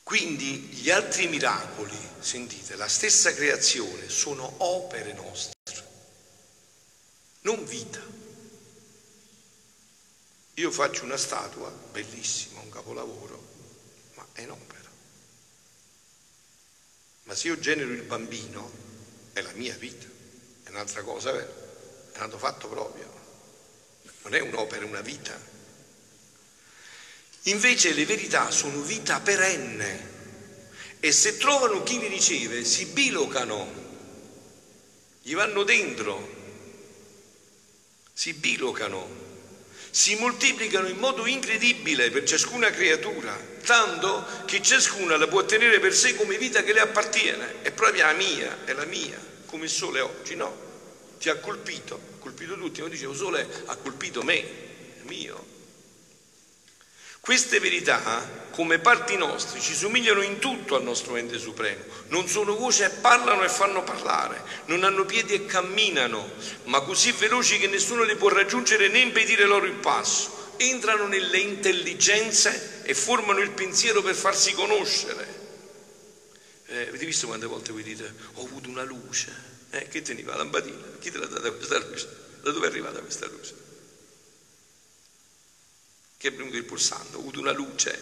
Quindi 0.03 0.59
gli 0.59 0.91
altri 0.91 1.29
miracoli, 1.29 1.97
sentite, 2.19 2.75
la 2.75 2.89
stessa 2.89 3.33
creazione 3.33 4.09
sono 4.09 4.55
opere 4.65 5.13
nostre, 5.13 5.55
non 7.43 7.65
vita. 7.65 8.01
Io 10.55 10.71
faccio 10.71 11.05
una 11.05 11.17
statua 11.17 11.71
bellissima, 11.71 12.61
un 12.61 12.69
capolavoro, 12.71 13.43
ma 14.15 14.27
è 14.33 14.45
un'opera. 14.45 14.84
Ma 17.25 17.35
se 17.35 17.49
io 17.49 17.59
genero 17.59 17.91
il 17.93 18.03
bambino, 18.03 18.71
è 19.33 19.41
la 19.41 19.53
mia 19.53 19.75
vita 19.77 20.13
un'altra 20.75 21.03
cosa, 21.03 21.31
vero? 21.31 21.63
È 22.11 22.17
stato 22.17 22.37
fatto 22.37 22.69
proprio. 22.69 23.09
Non 24.23 24.35
è 24.35 24.41
un'opera, 24.41 24.85
è 24.85 24.89
una 24.89 25.01
vita. 25.01 25.39
Invece 27.45 27.93
le 27.93 28.05
verità 28.05 28.51
sono 28.51 28.81
vita 28.81 29.21
perenne 29.21 30.13
e 31.01 31.13
se 31.13 31.37
trovano 31.37 31.83
chi 31.83 31.99
li 31.99 32.09
riceve 32.09 32.65
si 32.65 32.87
bilocano, 32.87 33.83
gli 35.21 35.35
vanno 35.35 35.63
dentro, 35.63 36.29
si 38.13 38.33
bilocano, 38.33 39.24
si 39.95 40.17
moltiplicano 40.17 40.89
in 40.89 40.97
modo 40.97 41.25
incredibile 41.25 42.11
per 42.11 42.25
ciascuna 42.25 42.69
creatura, 42.71 43.39
tanto 43.65 44.27
che 44.45 44.61
ciascuna 44.61 45.17
la 45.17 45.29
può 45.29 45.45
tenere 45.45 45.79
per 45.79 45.95
sé 45.95 46.17
come 46.17 46.37
vita 46.37 46.65
che 46.65 46.73
le 46.73 46.81
appartiene, 46.81 47.63
è 47.63 47.71
proprio 47.71 48.03
la 48.03 48.13
mia, 48.13 48.65
è 48.65 48.73
la 48.73 48.87
mia 48.87 49.17
come 49.47 49.67
il 49.67 49.71
sole 49.71 50.01
oggi, 50.01 50.35
no? 50.35 50.53
Ti 51.21 51.29
ha 51.29 51.37
colpito, 51.37 51.95
ha 51.95 52.19
colpito 52.19 52.57
tutti, 52.59 52.83
ma 52.83 52.89
dicevo, 52.89 53.13
il 53.13 53.19
sole 53.19 53.49
ha 53.67 53.77
colpito 53.77 54.25
me, 54.25 54.41
è 54.41 55.05
mio. 55.05 55.54
Queste 57.25 57.59
verità, 57.59 58.49
come 58.51 58.81
parti 58.81 59.17
nostre, 59.17 59.59
ci 59.59 59.75
somigliano 59.75 60.21
in 60.21 60.41
tutto 60.41 60.77
al 60.77 60.83
nostro 60.83 61.17
ente 61.17 61.39
supremo. 61.39 61.83
Non 62.09 62.29
sono 62.29 62.55
voci 62.55 62.83
e 62.83 62.91
parlano 62.91 63.43
e 63.45 63.49
fanno 63.49 63.83
parlare, 63.83 64.43
non 64.67 64.85
hanno 64.85 65.07
piedi 65.07 65.33
e 65.33 65.47
camminano, 65.47 66.31
ma 66.65 66.83
così 66.83 67.13
veloci 67.13 67.59
che 67.59 67.67
nessuno 67.67 68.03
le 68.03 68.17
può 68.17 68.29
raggiungere 68.29 68.89
né 68.89 68.99
impedire 68.99 69.47
loro 69.47 69.65
il 69.65 69.73
passo. 69.73 70.53
Entrano 70.59 71.07
nelle 71.07 71.39
intelligenze 71.39 72.83
e 72.83 72.93
formano 72.93 73.41
il 73.41 73.53
pensiero 73.53 74.03
per 74.03 74.15
farsi 74.15 74.53
conoscere. 74.53 75.27
Eh, 76.67 76.89
avete 76.89 77.07
visto 77.07 77.27
quante 77.27 77.47
volte 77.47 77.73
voi 77.73 77.85
dite 77.85 78.13
ho 78.35 78.45
avuto 78.45 78.69
una 78.69 78.83
luce? 78.83 79.33
Eh, 79.71 79.89
che 79.89 80.03
teniva 80.03 80.33
la 80.33 80.43
lampadina? 80.43 80.99
Chi 81.01 81.11
te 81.11 81.17
l'ha 81.17 81.27
data 81.27 81.51
questa 81.53 81.79
luce? 81.79 82.07
Da 82.43 82.51
dove 82.51 82.67
è 82.67 82.69
arrivata 82.69 83.01
questa 83.01 83.27
luce? 83.29 83.64
Che 86.25 86.31
è 86.31 86.33
venuto 86.33 86.57
il 86.57 86.65
pulsante? 86.65 87.17
Ho 87.17 87.19
avuto 87.19 87.39
una 87.39 87.53
luce. 87.53 87.99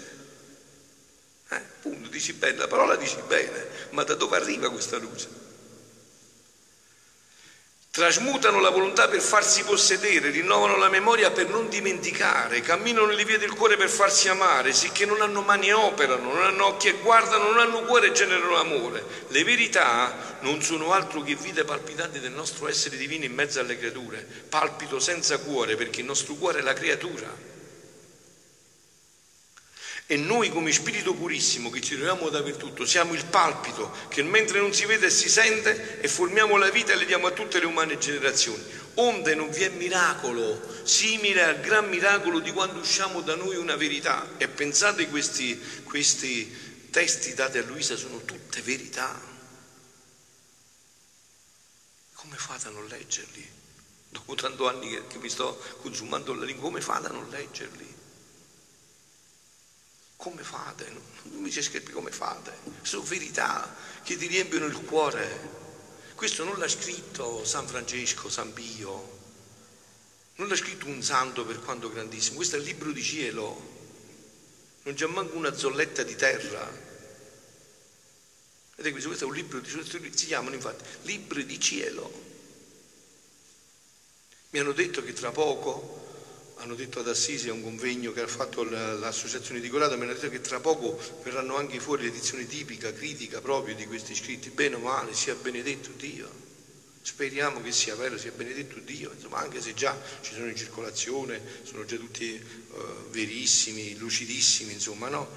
Eh, 1.49 1.61
punto, 1.81 2.09
dici 2.09 2.33
bene, 2.35 2.57
la 2.57 2.69
parola 2.69 2.95
dici 2.95 3.17
bene, 3.27 3.67
ma 3.91 4.05
da 4.05 4.15
dove 4.15 4.37
arriva 4.37 4.71
questa 4.71 4.97
luce? 4.97 5.29
Trasmutano 7.91 8.61
la 8.61 8.71
volontà 8.71 9.09
per 9.09 9.21
farsi 9.21 9.65
possedere, 9.65 10.31
rinnovano 10.31 10.77
la 10.77 10.89
memoria 10.89 11.33
per 11.33 11.49
non 11.49 11.69
dimenticare, 11.69 12.61
camminano 12.61 13.11
le 13.11 13.25
vie 13.25 13.39
del 13.39 13.55
cuore 13.55 13.77
per 13.77 13.89
farsi 13.89 14.29
amare, 14.29 14.73
sicché 14.73 15.05
non 15.05 15.21
hanno 15.21 15.41
mani 15.41 15.71
e 15.71 15.73
operano, 15.73 16.33
non 16.33 16.45
hanno 16.45 16.67
occhi 16.67 16.87
e 16.87 16.99
guardano, 17.03 17.51
non 17.51 17.59
hanno 17.59 17.83
cuore 17.83 18.07
e 18.07 18.13
generano 18.13 18.55
amore. 18.55 19.05
Le 19.31 19.43
verità 19.43 20.39
non 20.43 20.63
sono 20.63 20.93
altro 20.93 21.23
che 21.23 21.35
vite 21.35 21.65
palpitanti 21.65 22.21
del 22.21 22.31
nostro 22.31 22.69
essere 22.69 22.97
divino 22.97 23.25
in 23.25 23.35
mezzo 23.35 23.59
alle 23.59 23.77
creature. 23.77 24.25
Palpito 24.49 25.01
senza 25.01 25.39
cuore 25.39 25.75
perché 25.75 26.03
il 26.03 26.07
nostro 26.07 26.35
cuore 26.35 26.61
è 26.61 26.63
la 26.63 26.73
creatura. 26.73 27.51
E 30.13 30.19
noi 30.19 30.51
come 30.51 30.73
spirito 30.73 31.15
purissimo 31.15 31.71
che 31.71 31.81
ci 31.81 31.95
troviamo 31.95 32.29
dappertutto 32.29 32.85
siamo 32.85 33.15
il 33.15 33.25
palpito 33.25 33.91
che 34.11 34.23
mentre 34.23 34.61
non 34.61 34.75
si 34.75 34.85
vede 34.85 35.09
si 35.09 35.31
sente 35.31 36.03
e 36.03 36.07
formiamo 36.07 36.59
la 36.59 36.69
vita 36.69 36.93
e 36.93 36.97
le 36.97 37.07
diamo 37.07 37.29
a 37.29 37.31
tutte 37.31 37.59
le 37.59 37.65
umane 37.65 37.97
generazioni. 37.97 38.63
Onde 38.97 39.35
non 39.35 39.49
vi 39.49 39.63
è 39.63 39.71
miracolo 39.71 40.61
simile 40.85 41.45
al 41.45 41.61
gran 41.61 41.89
miracolo 41.89 42.41
di 42.41 42.53
quando 42.53 42.81
usciamo 42.81 43.23
da 43.23 43.37
noi 43.37 43.57
una 43.57 43.75
verità. 43.77 44.37
E 44.37 44.49
pensate 44.49 45.09
questi, 45.09 45.59
questi 45.83 46.89
testi 46.91 47.33
dati 47.33 47.57
a 47.57 47.63
Luisa 47.63 47.97
sono 47.97 48.23
tutte 48.23 48.61
verità. 48.61 49.19
Come 52.13 52.37
fate 52.37 52.69
a 52.69 52.71
non 52.71 52.87
leggerli? 52.87 53.51
Dopo 54.11 54.35
tanti 54.35 54.63
anni 54.63 55.07
che 55.09 55.17
mi 55.17 55.31
sto 55.31 55.59
consumando 55.81 56.35
la 56.35 56.45
lingua, 56.45 56.65
come 56.65 56.83
fate 56.83 57.07
a 57.07 57.13
non 57.13 57.31
leggerli? 57.31 57.92
Come 60.23 60.45
fate? 60.45 60.89
Non 61.25 61.43
mi 61.43 61.51
c'è 61.51 61.61
scritto 61.61 61.91
come 61.91 62.13
fate. 62.13 62.53
Sono 62.83 63.03
verità 63.03 63.75
che 64.05 64.17
ti 64.17 64.29
riempiono 64.29 64.67
il 64.67 64.85
cuore. 64.85 65.51
Questo 66.15 66.45
non 66.45 66.61
l'ha 66.61 66.69
scritto 66.69 67.45
San 67.45 67.67
Francesco, 67.67 68.29
San 68.29 68.53
Pio, 68.53 69.19
non 70.37 70.47
l'ha 70.47 70.55
scritto 70.55 70.87
un 70.87 71.03
santo 71.03 71.45
per 71.45 71.59
quanto 71.59 71.91
grandissimo, 71.91 72.37
questo 72.37 72.55
è 72.55 72.61
il 72.61 72.65
libro 72.67 72.93
di 72.93 73.03
cielo, 73.03 73.71
non 74.85 74.95
c'è 74.95 75.07
manco 75.07 75.35
una 75.35 75.57
zolletta 75.57 76.05
di 76.05 76.15
terra. 76.15 76.71
Vedete, 78.77 79.05
questo 79.05 79.25
è 79.25 79.27
un 79.27 79.35
libro 79.35 79.59
di 79.59 79.69
cielo, 79.69 79.85
si 79.85 80.27
chiamano 80.27 80.55
infatti 80.55 80.85
libri 81.03 81.45
di 81.45 81.59
cielo. 81.59 82.23
Mi 84.51 84.61
hanno 84.61 84.73
detto 84.73 85.03
che 85.03 85.15
tra 85.15 85.33
poco 85.33 86.02
hanno 86.57 86.75
detto 86.75 87.01
ad 87.01 87.09
Assisi 87.09 87.49
a 87.49 87.53
un 87.53 87.63
convegno 87.63 88.13
che 88.13 88.23
ha 88.23 88.27
fatto 88.27 88.63
l'associazione 88.63 89.61
di 89.61 89.69
Corrado, 89.69 89.97
mi 89.97 90.05
hanno 90.05 90.13
detto 90.13 90.29
che 90.29 90.41
tra 90.41 90.61
poco 90.61 90.99
verranno 91.23 91.57
anche 91.57 91.81
fuori 91.81 92.05
l'edizione 92.05 92.47
tipica, 92.47 92.93
critica 92.93 93.41
proprio 93.41 93.75
di 93.75 93.87
questi 93.87 94.15
scritti, 94.15 94.51
bene 94.51 94.77
o 94.77 94.79
male, 94.79 95.15
sia 95.15 95.35
benedetto 95.35 95.91
Dio. 95.97 96.41
Speriamo 97.03 97.61
che 97.61 97.73
sia 97.73 97.97
vero, 97.97 98.17
sia 98.17 98.31
benedetto 98.31 98.79
Dio, 98.79 99.11
insomma, 99.13 99.39
anche 99.39 99.61
se 99.61 99.75
già 99.75 100.01
ci 100.21 100.35
sono 100.35 100.47
in 100.47 100.57
circolazione, 100.57 101.41
sono 101.65 101.85
già 101.85 101.97
tutti 101.97 102.41
uh, 102.71 103.11
verissimi, 103.11 103.97
lucidissimi, 103.97 104.73
insomma, 104.73 105.09
no? 105.09 105.29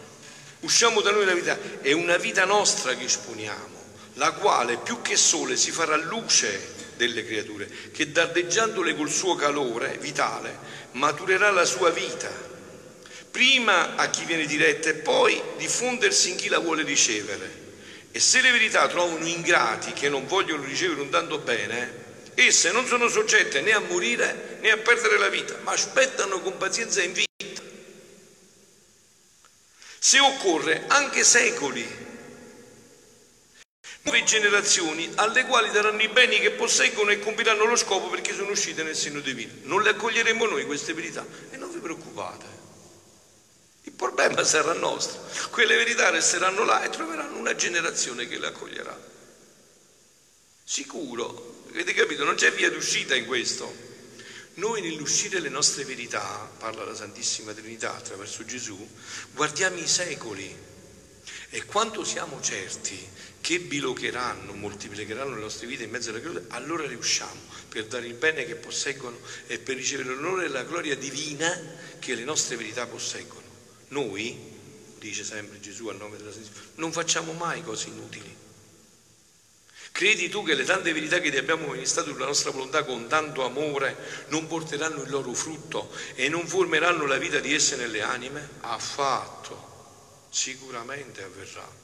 Usciamo 0.60 1.02
da 1.02 1.12
noi 1.12 1.26
la 1.26 1.34
vita, 1.34 1.82
è 1.82 1.92
una 1.92 2.18
vita 2.18 2.46
nostra 2.46 2.96
che 2.96 3.06
esponiamo, 3.06 3.84
la 4.14 4.32
quale 4.34 4.78
più 4.78 5.02
che 5.02 5.16
sole 5.16 5.58
si 5.58 5.72
farà 5.72 5.96
luce 5.96 6.85
delle 6.96 7.26
creature, 7.26 7.70
che 7.92 8.12
dardeggiandole 8.12 8.96
col 8.96 9.10
suo 9.10 9.36
calore 9.36 9.98
vitale 10.00 10.58
maturerà 10.92 11.52
la 11.52 11.66
sua 11.66 11.90
vita, 11.90 12.30
prima 13.30 13.96
a 13.96 14.10
chi 14.10 14.26
viene 14.26 14.46
diretta 14.46 14.90
e 14.90 14.96
poi 14.96 15.42
diffondersi 15.58 16.32
in 16.32 16.36
chi 16.36 16.48
la 16.48 16.60
vuole 16.60 16.84
ricevere. 16.84 17.64
E 18.12 18.20
se 18.20 18.42
le 18.42 18.52
verità 18.52 18.88
trovano 18.88 19.26
ingrati 19.26 19.92
che 19.92 20.08
non 20.08 20.26
vogliono 20.26 20.64
ricevere 20.64 21.02
un 21.02 21.10
tanto 21.10 21.40
bene, 21.40 22.04
esse 22.36 22.72
non 22.72 22.86
sono 22.86 23.10
soggette 23.10 23.62
né 23.62 23.74
a 23.74 23.80
morire 23.80 24.58
né 24.62 24.72
a 24.72 24.78
perdere 24.78 25.18
la 25.18 25.30
vita, 25.30 25.58
ma 25.64 25.72
aspettano 25.72 26.40
con 26.40 26.58
pazienza 26.58 27.02
in 27.02 27.12
vita. 27.12 27.34
Se 30.00 30.20
occorre 30.20 30.84
anche 30.88 31.24
secoli 31.24 31.86
nuove 34.06 34.24
generazioni 34.24 35.12
alle 35.16 35.46
quali 35.46 35.72
daranno 35.72 36.02
i 36.02 36.08
beni 36.08 36.40
che 36.40 36.52
posseggono 36.52 37.10
e 37.10 37.20
compiranno 37.20 37.66
lo 37.66 37.76
scopo 37.76 38.08
perché 38.08 38.34
sono 38.34 38.52
uscite 38.52 38.84
nel 38.84 38.96
seno 38.96 39.20
divino. 39.20 39.52
Non 39.64 39.82
le 39.82 39.90
accoglieremo 39.90 40.46
noi 40.46 40.66
queste 40.66 40.94
verità 40.94 41.26
e 41.50 41.58
non 41.58 41.72
vi 41.72 41.80
preoccupate. 41.80 42.46
Il 43.84 43.94
problema 43.94 44.44
sarà 44.44 44.74
nostro. 44.74 45.22
Quelle 45.50 45.76
verità 45.76 46.10
resteranno 46.10 46.64
là 46.64 46.84
e 46.84 46.90
troveranno 46.90 47.38
una 47.38 47.56
generazione 47.56 48.28
che 48.28 48.38
le 48.38 48.48
accoglierà. 48.48 48.98
Sicuro, 50.64 51.64
avete 51.70 51.94
capito? 51.94 52.24
Non 52.24 52.36
c'è 52.36 52.52
via 52.52 52.70
d'uscita 52.70 53.16
in 53.16 53.26
questo. 53.26 53.84
Noi 54.56 54.82
nell'uscire 54.82 55.40
le 55.40 55.50
nostre 55.50 55.84
verità, 55.84 56.50
parla 56.58 56.86
la 56.86 56.96
Santissima 56.96 57.54
Trinità 57.54 57.96
attraverso 57.96 58.46
Gesù, 58.46 58.88
guardiamo 59.34 59.78
i 59.78 59.88
secoli 59.88 60.74
E 61.56 61.64
quando 61.64 62.04
siamo 62.04 62.42
certi 62.42 63.00
che 63.40 63.62
bilocheranno, 63.62 64.52
moltiplicheranno 64.52 65.36
le 65.36 65.42
nostre 65.42 65.68
vite 65.68 65.84
in 65.84 65.90
mezzo 65.90 66.10
alla 66.10 66.20
croce, 66.20 66.44
allora 66.50 66.86
riusciamo 66.86 67.40
per 67.70 67.86
dare 67.86 68.08
il 68.08 68.14
bene 68.14 68.44
che 68.44 68.56
posseggono 68.56 69.18
e 69.48 69.58
per 69.58 69.78
ricevere 69.78 70.16
l'onore 70.16 70.48
e 70.48 70.50
la 70.50 70.64
gloria 70.64 70.98
divina 70.98 71.58
che 72.00 72.14
le 72.14 72.26
nostre 72.26 72.58
verità 72.58 72.86
posseggono. 72.88 73.48
Noi, 73.88 74.38
dice 75.00 75.24
sempre 75.24 75.62
Gesù 75.62 75.88
al 75.88 75.96
nome 75.96 76.18
della 76.18 76.34
Santa, 76.34 76.50
non 76.76 76.92
facciamo 76.92 77.32
mai 77.32 77.64
cose 77.64 77.88
inutili. 77.88 78.36
Credi 79.94 80.28
tu 80.28 80.44
che 80.44 80.56
le 80.56 80.66
tante 80.66 80.92
verità 80.92 81.22
che 81.22 81.32
ti 81.32 81.38
abbiamo 81.38 81.68
ministrato 81.68 82.12
sulla 82.12 82.26
nostra 82.26 82.52
volontà 82.52 82.84
con 82.84 83.08
tanto 83.08 83.46
amore 83.46 83.96
non 84.28 84.46
porteranno 84.48 85.04
il 85.04 85.10
loro 85.10 85.32
frutto 85.32 85.90
e 86.16 86.28
non 86.28 86.46
formeranno 86.46 87.06
la 87.06 87.18
vita 87.18 87.40
di 87.40 87.54
esse 87.54 87.78
nelle 87.78 88.02
anime? 88.02 88.50
Affatto, 88.60 89.75
sicuramente 90.36 91.24
avverrà. 91.24 91.84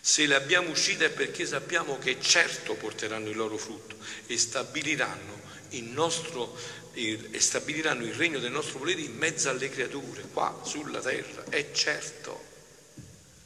Se 0.00 0.26
le 0.26 0.34
abbiamo 0.34 0.70
uscite 0.70 1.06
è 1.06 1.10
perché 1.10 1.46
sappiamo 1.46 1.98
che 1.98 2.20
certo 2.20 2.74
porteranno 2.74 3.28
il 3.28 3.36
loro 3.36 3.56
frutto 3.56 3.96
e 4.26 4.36
stabiliranno 4.38 5.40
il, 5.70 5.84
nostro, 5.84 6.58
e 6.94 7.38
stabiliranno 7.38 8.04
il 8.04 8.14
regno 8.14 8.38
del 8.38 8.50
nostro 8.50 8.78
volere 8.78 9.02
in 9.02 9.14
mezzo 9.14 9.50
alle 9.50 9.68
creature, 9.68 10.22
qua 10.32 10.60
sulla 10.64 11.00
terra. 11.00 11.44
È 11.44 11.70
certo, 11.72 12.44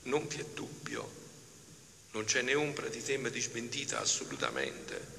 non 0.04 0.26
vi 0.28 0.38
è 0.38 0.44
dubbio 0.54 1.22
non 2.14 2.24
c'è 2.24 2.42
né 2.42 2.54
ombra 2.54 2.88
di 2.88 3.02
tema 3.02 3.28
di 3.28 3.40
smentita 3.40 4.00
assolutamente. 4.00 5.12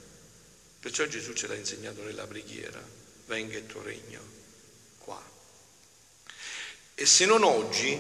Perciò 0.80 1.06
Gesù 1.06 1.34
ce 1.34 1.48
l'ha 1.48 1.56
insegnato 1.56 2.02
nella 2.04 2.26
preghiera, 2.26 2.82
venga 3.26 3.58
il 3.58 3.66
tuo 3.66 3.82
regno 3.82 4.22
qua. 5.00 5.22
E 6.96 7.06
se 7.06 7.26
non 7.26 7.44
oggi, 7.44 8.00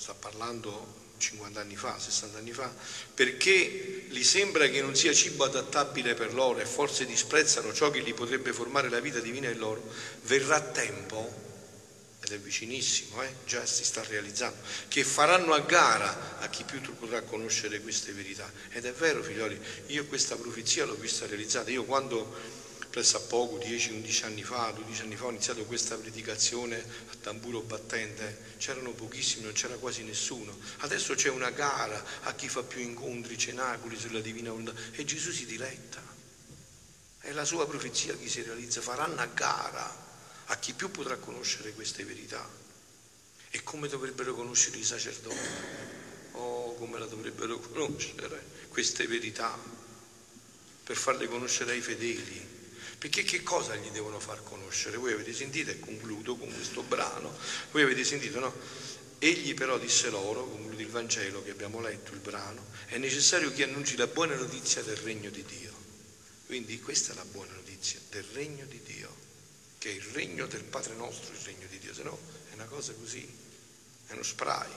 sta 0.00 0.14
parlando 0.14 1.08
50 1.18 1.60
anni 1.60 1.76
fa, 1.76 1.98
60 1.98 2.38
anni 2.38 2.52
fa, 2.52 2.72
perché 3.12 4.06
gli 4.08 4.24
sembra 4.24 4.66
che 4.68 4.80
non 4.80 4.96
sia 4.96 5.12
cibo 5.12 5.44
adattabile 5.44 6.14
per 6.14 6.32
loro 6.32 6.58
e 6.58 6.64
forse 6.64 7.04
disprezzano 7.04 7.74
ciò 7.74 7.90
che 7.90 8.00
gli 8.00 8.14
potrebbe 8.14 8.54
formare 8.54 8.88
la 8.88 8.98
vita 8.98 9.20
divina 9.20 9.50
in 9.50 9.58
loro, 9.58 9.86
verrà 10.22 10.58
tempo 10.62 11.48
ed 12.22 12.32
è 12.32 12.38
vicinissimo, 12.38 13.22
eh? 13.22 13.34
già 13.44 13.66
si 13.66 13.84
sta 13.84 14.02
realizzando, 14.02 14.56
che 14.88 15.04
faranno 15.04 15.52
a 15.52 15.60
gara 15.60 16.38
a 16.38 16.48
chi 16.48 16.64
più 16.64 16.80
potrà 16.96 17.20
conoscere 17.20 17.82
queste 17.82 18.12
verità. 18.12 18.50
Ed 18.70 18.86
è 18.86 18.92
vero, 18.92 19.22
figlioli, 19.22 19.60
io 19.88 20.06
questa 20.06 20.36
profezia 20.36 20.86
l'ho 20.86 20.94
vista 20.94 21.26
realizzata. 21.26 21.70
Io 21.70 21.84
quando 21.84 22.59
presso 22.90 23.16
a 23.16 23.20
poco, 23.20 23.58
10-11 23.58 24.24
anni 24.24 24.42
fa, 24.42 24.72
12 24.72 25.02
anni 25.02 25.16
fa, 25.16 25.26
ho 25.26 25.30
iniziato 25.30 25.64
questa 25.64 25.96
predicazione 25.96 26.76
a 26.78 27.14
tamburo 27.20 27.60
battente, 27.60 28.54
c'erano 28.58 28.90
pochissimi, 28.90 29.44
non 29.44 29.52
c'era 29.52 29.76
quasi 29.76 30.02
nessuno. 30.02 30.56
Adesso 30.78 31.14
c'è 31.14 31.30
una 31.30 31.50
gara 31.50 32.04
a 32.22 32.34
chi 32.34 32.48
fa 32.48 32.62
più 32.62 32.80
incontri, 32.80 33.38
cenacoli 33.38 33.98
sulla 33.98 34.20
divina 34.20 34.50
volontà 34.50 34.74
e 34.92 35.04
Gesù 35.04 35.30
si 35.30 35.46
diletta. 35.46 36.02
È 37.20 37.30
la 37.32 37.44
sua 37.44 37.66
profezia 37.66 38.16
che 38.16 38.28
si 38.28 38.42
realizza, 38.42 38.80
faranno 38.80 39.20
a 39.20 39.26
gara 39.26 40.08
a 40.46 40.56
chi 40.56 40.72
più 40.72 40.90
potrà 40.90 41.16
conoscere 41.16 41.72
queste 41.72 42.04
verità. 42.04 42.48
E 43.50 43.62
come 43.62 43.88
dovrebbero 43.88 44.34
conoscere 44.34 44.78
i 44.78 44.84
sacerdoti? 44.84 45.36
Oh, 46.32 46.74
come 46.74 46.98
la 46.98 47.06
dovrebbero 47.06 47.58
conoscere 47.72 48.42
queste 48.68 49.06
verità 49.06 49.56
per 50.82 50.96
farle 50.96 51.28
conoscere 51.28 51.72
ai 51.72 51.80
fedeli. 51.80 52.58
Perché 53.00 53.22
che 53.22 53.42
cosa 53.42 53.74
gli 53.76 53.88
devono 53.88 54.20
far 54.20 54.42
conoscere? 54.44 54.98
Voi 54.98 55.14
avete 55.14 55.32
sentito, 55.32 55.70
e 55.70 55.80
concludo 55.80 56.36
con 56.36 56.52
questo 56.52 56.82
brano, 56.82 57.34
voi 57.70 57.82
avete 57.82 58.04
sentito, 58.04 58.38
no? 58.40 58.54
Egli 59.18 59.54
però 59.54 59.78
disse 59.78 60.10
loro, 60.10 60.46
conclude 60.46 60.82
il 60.82 60.90
Vangelo 60.90 61.42
che 61.42 61.50
abbiamo 61.50 61.80
letto, 61.80 62.12
il 62.12 62.20
brano, 62.20 62.66
è 62.86 62.98
necessario 62.98 63.52
che 63.52 63.64
annunci 63.64 63.96
la 63.96 64.06
buona 64.06 64.34
notizia 64.34 64.82
del 64.82 64.98
regno 64.98 65.30
di 65.30 65.42
Dio. 65.44 65.72
Quindi 66.44 66.78
questa 66.80 67.12
è 67.12 67.14
la 67.14 67.24
buona 67.24 67.54
notizia 67.54 67.98
del 68.10 68.24
regno 68.34 68.66
di 68.66 68.80
Dio 68.84 69.28
che 69.80 69.88
è 69.88 69.94
il 69.94 70.02
regno 70.12 70.46
del 70.46 70.64
Padre 70.64 70.94
nostro, 70.94 71.32
il 71.32 71.40
regno 71.40 71.66
di 71.66 71.78
Dio, 71.78 71.94
se 71.94 72.02
no 72.02 72.18
è 72.50 72.54
una 72.54 72.66
cosa 72.66 72.92
così, 72.92 73.26
è 74.08 74.12
uno 74.12 74.22
spray, 74.22 74.70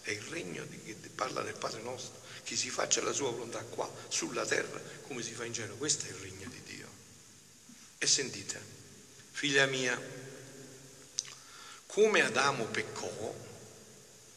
è 0.00 0.10
il 0.10 0.22
regno 0.22 0.64
di, 0.64 0.82
che 0.82 0.96
parla 1.14 1.40
del 1.42 1.54
Padre 1.54 1.80
nostro, 1.82 2.20
che 2.42 2.56
si 2.56 2.68
faccia 2.68 3.00
la 3.02 3.12
sua 3.12 3.30
volontà 3.30 3.60
qua, 3.60 3.88
sulla 4.08 4.44
terra, 4.44 4.82
come 5.06 5.22
si 5.22 5.32
fa 5.34 5.44
in 5.44 5.54
cielo, 5.54 5.76
questo 5.76 6.06
è 6.06 6.08
il 6.08 6.16
regno 6.16 6.48
di 6.48 6.60
Dio. 6.63 6.63
E 8.04 8.06
sentite, 8.06 8.60
figlia 9.30 9.64
mia, 9.64 9.98
come 11.86 12.20
Adamo 12.20 12.66
peccò, 12.66 13.34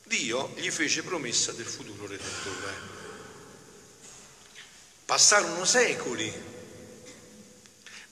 Dio 0.06 0.53
gli 0.56 0.71
fece 0.71 1.03
promessa 1.03 1.51
del 1.51 1.65
futuro 1.65 2.08
redentore. 2.08 2.73
Passarono 5.03 5.65
secoli 5.65 6.34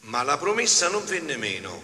ma 0.01 0.23
la 0.23 0.37
promessa 0.37 0.89
non 0.89 1.05
venne 1.05 1.37
meno 1.37 1.83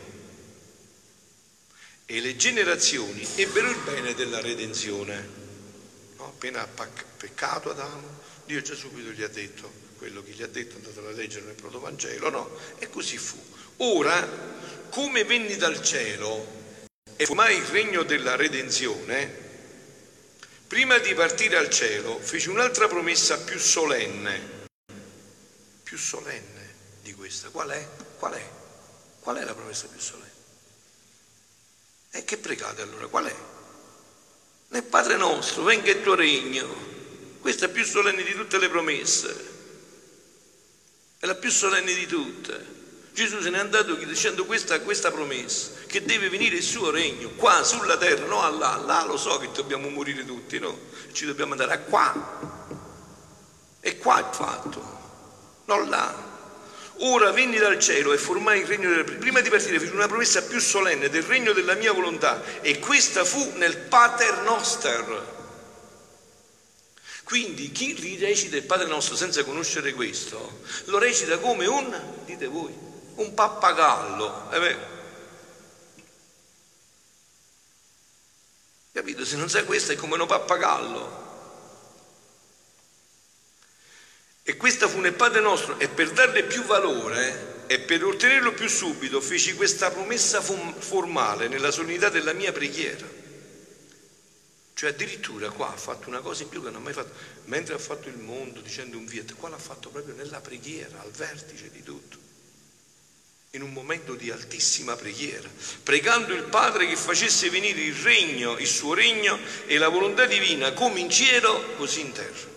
e 2.06 2.20
le 2.20 2.36
generazioni 2.36 3.26
ebbero 3.36 3.70
il 3.70 3.80
bene 3.86 4.14
della 4.14 4.42
redenzione. 4.42 5.30
No? 6.18 6.28
Appena 6.28 6.62
ha 6.62 6.68
peccato 6.68 7.70
Adamo, 7.70 8.20
Dio 8.44 8.62
già 8.62 8.76
subito 8.76 9.12
gli 9.12 9.24
ha 9.24 9.30
detto 9.30 9.91
quello 10.02 10.24
che 10.24 10.32
gli 10.32 10.42
ha 10.42 10.48
detto, 10.48 10.78
andate 10.78 10.98
a 10.98 11.12
leggere 11.12 11.46
nel 11.46 11.54
protovangelo, 11.54 12.32
no? 12.32 12.58
E 12.80 12.90
così 12.90 13.20
fu. 13.20 13.40
Ora, 13.78 14.28
come 14.90 15.24
venni 15.26 15.58
dal 15.58 15.80
cielo 15.84 16.44
e 17.16 17.24
formai 17.28 17.56
il 17.56 17.66
regno 17.66 18.02
della 18.02 18.36
redenzione, 18.36 19.32
prima 20.66 20.98
di 20.98 21.14
partire 21.14 21.58
al 21.58 21.70
cielo 21.70 22.18
feci 22.20 22.50
un'altra 22.50 22.88
promessa 22.88 23.38
più 23.42 23.60
solenne, 23.60 24.66
più 25.84 26.00
solenne 26.00 26.74
di 27.04 27.14
questa. 27.14 27.50
Qual 27.50 27.70
è? 27.70 27.88
Qual 28.18 28.34
è? 28.34 28.50
Qual 29.20 29.38
è 29.38 29.44
la 29.44 29.54
promessa 29.54 29.86
più 29.86 30.00
solenne? 30.00 30.32
E 32.10 32.24
che 32.24 32.38
pregate 32.38 32.82
allora? 32.82 33.06
Qual 33.06 33.26
è? 33.26 33.36
Nel 34.70 34.84
Padre 34.84 35.16
nostro, 35.16 35.62
venga 35.62 35.92
il 35.92 36.02
tuo 36.02 36.16
regno. 36.16 36.90
Questa 37.40 37.68
è 37.68 37.70
più 37.70 37.86
solenne 37.86 38.24
di 38.24 38.34
tutte 38.34 38.58
le 38.58 38.68
promesse. 38.68 39.51
È 41.22 41.28
la 41.28 41.36
più 41.36 41.52
solenne 41.52 41.94
di 41.94 42.08
tutte. 42.08 42.66
Gesù 43.14 43.42
se 43.42 43.52
n'è 43.52 43.60
andato 43.60 43.94
dicendo 43.94 44.44
questa, 44.44 44.80
questa 44.80 45.12
promessa, 45.12 45.70
che 45.86 46.04
deve 46.04 46.30
venire 46.30 46.56
il 46.56 46.64
suo 46.64 46.90
regno, 46.90 47.30
qua 47.36 47.64
sulla 47.64 47.96
terra, 47.96 48.26
no 48.26 48.58
là, 48.58 48.82
là 48.84 49.04
lo 49.06 49.18
so 49.18 49.38
che 49.38 49.52
dobbiamo 49.54 49.88
morire 49.90 50.26
tutti, 50.26 50.58
no? 50.58 50.76
Ci 51.12 51.28
dobbiamo 51.28 51.52
andare 51.52 51.74
a 51.74 51.78
qua. 51.78 52.70
E 53.82 53.98
qua 54.00 54.20
è 54.20 54.34
fatto, 54.34 54.84
non 55.66 55.90
là. 55.90 56.12
Ora 57.02 57.30
venni 57.30 57.60
dal 57.60 57.78
cielo 57.78 58.14
e 58.14 58.18
formai 58.18 58.62
il 58.62 58.66
regno 58.66 58.90
della... 58.90 59.04
Prima 59.04 59.42
di 59.42 59.50
partire 59.50 59.80
feci 59.80 59.94
una 59.94 60.08
promessa 60.08 60.42
più 60.42 60.60
solenne 60.60 61.10
del 61.10 61.22
regno 61.22 61.54
della 61.54 61.76
mia 61.76 61.94
volontà 61.94 62.42
e 62.62 62.80
questa 62.80 63.24
fu 63.26 63.52
nel 63.58 63.78
Pater 63.78 64.42
Noster. 64.42 65.41
Quindi 67.32 67.72
chi 67.72 67.96
recita 68.20 68.58
il 68.58 68.64
Padre 68.64 68.88
nostro 68.88 69.16
senza 69.16 69.46
conoscere 69.46 69.94
questo, 69.94 70.64
lo 70.88 70.98
recita 70.98 71.38
come 71.38 71.66
un, 71.66 71.98
dite 72.26 72.46
voi, 72.48 72.76
un 73.16 73.34
pappagallo. 73.34 74.50
Capito? 78.92 79.24
Se 79.24 79.38
non 79.38 79.50
sai 79.50 79.64
questo 79.64 79.94
è 79.94 79.96
come 79.96 80.18
un 80.18 80.28
pappagallo. 80.28 81.30
E 84.44 84.58
questa 84.58 84.90
fu 84.90 85.00
nel 85.00 85.14
Padre 85.14 85.40
nostro 85.40 85.80
e 85.80 85.88
per 85.88 86.12
darle 86.12 86.44
più 86.44 86.64
valore 86.64 87.64
e 87.68 87.80
per 87.80 88.04
ottenerlo 88.04 88.52
più 88.52 88.68
subito 88.68 89.22
feci 89.22 89.54
questa 89.54 89.90
promessa 89.90 90.42
formale 90.42 91.48
nella 91.48 91.72
solennità 91.72 92.10
della 92.10 92.34
mia 92.34 92.52
preghiera. 92.52 93.21
Cioè 94.82 94.90
addirittura 94.90 95.52
qua 95.52 95.72
ha 95.72 95.78
fatto 95.78 96.10
una 96.10 96.22
cosa 96.22 96.42
in 96.42 96.50
più 96.50 96.60
che 96.60 96.72
non 96.72 96.78
ha 96.78 96.84
mai 96.84 96.94
fatto, 96.94 97.14
mentre 97.46 97.76
ha 97.76 97.78
fatto 97.78 98.10
il 98.10 98.18
mondo 98.18 98.62
dicendo 98.62 98.98
un 98.98 99.08
fiat, 99.08 99.36
qua 99.36 99.48
l'ha 99.48 99.60
fatto 99.60 99.90
proprio 99.90 100.16
nella 100.16 100.42
preghiera, 100.42 101.02
al 101.02 101.12
vertice 101.12 101.70
di 101.70 101.84
tutto, 101.84 102.18
in 103.52 103.62
un 103.62 103.74
momento 103.74 104.16
di 104.16 104.32
altissima 104.32 104.96
preghiera, 104.96 105.48
pregando 105.84 106.34
il 106.34 106.46
Padre 106.46 106.88
che 106.88 106.96
facesse 106.96 107.52
venire 107.52 107.80
il 107.80 107.94
regno, 107.94 108.58
il 108.58 108.66
suo 108.66 108.96
regno 108.96 109.38
e 109.68 109.78
la 109.78 109.88
volontà 109.88 110.26
divina 110.26 110.74
come 110.74 111.00
in 111.00 111.12
cielo 111.12 111.76
così 111.76 112.00
in 112.00 112.12
terra. 112.14 112.50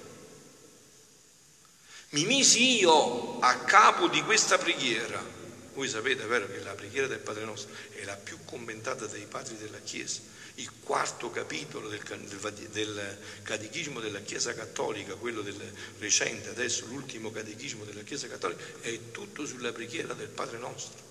Mi 2.09 2.25
misi 2.25 2.79
io 2.79 3.39
a 3.41 3.55
capo 3.65 4.09
di 4.09 4.23
questa 4.23 4.57
preghiera. 4.57 5.44
Voi 5.75 5.89
sapete, 5.89 6.23
è 6.23 6.27
vero, 6.27 6.47
che 6.47 6.61
la 6.61 6.75
preghiera 6.75 7.09
del 7.09 7.19
Padre 7.19 7.45
nostro 7.45 7.73
è 7.91 8.05
la 8.05 8.15
più 8.15 8.39
commentata 8.45 9.07
dai 9.07 9.27
padri 9.29 9.57
della 9.57 9.81
Chiesa. 9.81 10.21
Il 10.57 10.71
quarto 10.81 11.33
capitolo 11.33 11.89
del, 11.89 12.01
del, 12.01 12.69
del 12.71 13.19
catechismo 13.43 13.99
della 13.99 14.21
Chiesa 14.21 14.55
Cattolica, 14.55 15.17
quello 15.17 15.43
del 15.43 15.61
recente, 15.99 16.51
adesso 16.51 16.87
l'ultimo 16.87 17.33
catechismo 17.33 17.85
della 17.85 18.03
Chiesa 18.03 18.29
Cattolica, 18.29 18.63
è 18.83 19.11
tutto 19.11 19.45
sulla 19.47 19.73
preghiera 19.73 20.15
del 20.15 20.29
Padre 20.29 20.59
nostro. 20.59 21.03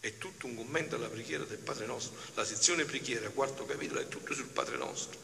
È 0.00 0.16
tutto 0.16 0.46
un 0.46 0.56
commento 0.56 0.96
alla 0.96 1.08
preghiera 1.08 1.44
del 1.44 1.58
Padre 1.58 1.84
nostro. 1.84 2.16
La 2.32 2.46
sezione 2.46 2.86
preghiera, 2.86 3.28
quarto 3.28 3.66
capitolo, 3.66 4.00
è 4.00 4.08
tutto 4.08 4.32
sul 4.32 4.48
Padre 4.48 4.78
nostro. 4.78 5.18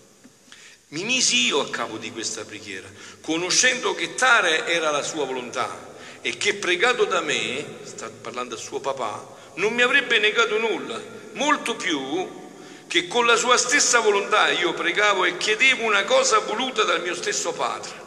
Mi 0.88 1.04
misi 1.04 1.46
io 1.46 1.60
a 1.60 1.70
capo 1.70 1.96
di 1.96 2.12
questa 2.12 2.44
preghiera, 2.44 2.90
conoscendo 3.22 3.94
che 3.94 4.14
tale 4.14 4.66
era 4.66 4.90
la 4.90 5.02
sua 5.02 5.24
volontà 5.24 5.91
e 6.22 6.36
che 6.36 6.54
pregato 6.54 7.04
da 7.04 7.20
me, 7.20 7.80
sta 7.82 8.08
parlando 8.08 8.54
al 8.54 8.60
suo 8.60 8.80
papà, 8.80 9.40
non 9.54 9.74
mi 9.74 9.82
avrebbe 9.82 10.18
negato 10.18 10.56
nulla, 10.58 11.00
molto 11.32 11.76
più 11.76 12.40
che 12.86 13.06
con 13.08 13.26
la 13.26 13.36
sua 13.36 13.56
stessa 13.56 14.00
volontà 14.00 14.50
io 14.50 14.72
pregavo 14.72 15.24
e 15.24 15.36
chiedevo 15.36 15.84
una 15.84 16.04
cosa 16.04 16.38
voluta 16.38 16.84
dal 16.84 17.02
mio 17.02 17.14
stesso 17.14 17.52
Padre. 17.52 18.00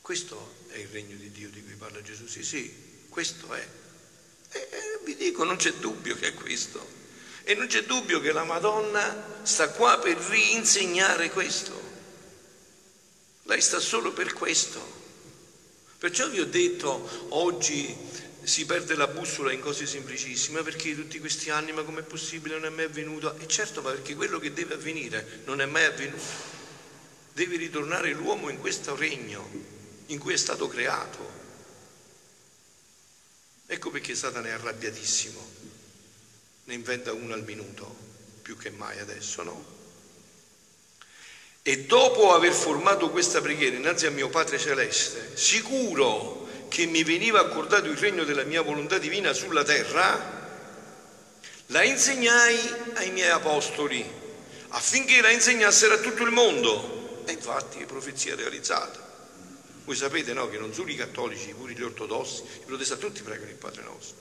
Questo 0.00 0.54
è 0.68 0.76
il 0.78 0.88
regno 0.92 1.16
di 1.16 1.32
Dio 1.32 1.48
di 1.48 1.62
cui 1.64 1.74
parla 1.74 2.00
Gesù, 2.02 2.26
sì, 2.26 2.44
sì, 2.44 3.06
questo 3.08 3.52
è. 3.52 3.66
E, 4.52 4.58
e 4.58 5.00
vi 5.04 5.16
dico, 5.16 5.42
non 5.42 5.56
c'è 5.56 5.72
dubbio 5.72 6.16
che 6.16 6.28
è 6.28 6.34
questo. 6.34 6.94
E 7.42 7.54
non 7.54 7.66
c'è 7.66 7.84
dubbio 7.84 8.20
che 8.20 8.32
la 8.32 8.44
Madonna 8.44 9.40
sta 9.42 9.70
qua 9.70 9.98
per 9.98 10.16
rinsegnare 10.16 11.30
questo. 11.30 11.80
Lei 13.44 13.60
sta 13.60 13.80
solo 13.80 14.12
per 14.12 14.32
questo. 14.32 15.05
Perciò 16.06 16.28
vi 16.28 16.38
ho 16.38 16.46
detto 16.46 17.26
oggi 17.30 17.92
si 18.44 18.64
perde 18.64 18.94
la 18.94 19.08
bussola 19.08 19.50
in 19.50 19.58
cose 19.58 19.86
semplicissime, 19.86 20.62
perché 20.62 20.94
tutti 20.94 21.18
questi 21.18 21.50
anni, 21.50 21.72
ma 21.72 21.82
com'è 21.82 22.02
possibile, 22.02 22.54
non 22.54 22.66
è 22.66 22.68
mai 22.68 22.84
avvenuto? 22.84 23.36
E 23.38 23.48
certo, 23.48 23.82
ma 23.82 23.90
perché 23.90 24.14
quello 24.14 24.38
che 24.38 24.52
deve 24.52 24.74
avvenire 24.74 25.40
non 25.46 25.60
è 25.60 25.64
mai 25.64 25.84
avvenuto. 25.84 26.22
Deve 27.32 27.56
ritornare 27.56 28.12
l'uomo 28.12 28.50
in 28.50 28.58
questo 28.60 28.94
regno 28.94 29.50
in 30.06 30.20
cui 30.20 30.32
è 30.32 30.36
stato 30.36 30.68
creato. 30.68 31.28
Ecco 33.66 33.90
perché 33.90 34.14
Satana 34.14 34.46
è 34.46 34.52
arrabbiatissimo, 34.52 35.50
ne 36.66 36.74
inventa 36.74 37.12
uno 37.12 37.34
al 37.34 37.42
minuto, 37.42 37.96
più 38.42 38.56
che 38.56 38.70
mai 38.70 39.00
adesso, 39.00 39.42
no? 39.42 39.75
E 41.68 41.80
dopo 41.80 42.32
aver 42.32 42.52
formato 42.52 43.10
questa 43.10 43.40
preghiera 43.40 43.74
innanzi 43.74 44.06
a 44.06 44.12
mio 44.12 44.28
Padre 44.28 44.56
Celeste, 44.56 45.32
sicuro 45.34 46.46
che 46.68 46.86
mi 46.86 47.02
veniva 47.02 47.40
accordato 47.40 47.88
il 47.88 47.96
regno 47.96 48.22
della 48.22 48.44
mia 48.44 48.62
volontà 48.62 48.98
divina 48.98 49.32
sulla 49.32 49.64
terra, 49.64 50.62
la 51.66 51.82
insegnai 51.82 52.56
ai 52.94 53.10
miei 53.10 53.30
apostoli 53.30 54.08
affinché 54.68 55.20
la 55.20 55.30
insegnassero 55.30 55.94
a 55.94 55.98
tutto 55.98 56.22
il 56.22 56.30
mondo. 56.30 57.24
E 57.26 57.32
infatti 57.32 57.80
è 57.80 57.84
profezia 57.84 58.36
realizzata. 58.36 59.04
Voi 59.86 59.96
sapete 59.96 60.32
no, 60.34 60.48
che 60.48 60.58
non 60.58 60.72
solo 60.72 60.92
i 60.92 60.94
cattolici, 60.94 61.52
pure 61.52 61.72
gli 61.72 61.82
ortodossi, 61.82 62.44
i 62.60 62.64
protestanti, 62.64 63.06
tutti 63.06 63.22
pregano 63.22 63.50
il 63.50 63.56
Padre 63.56 63.82
nostro. 63.82 64.18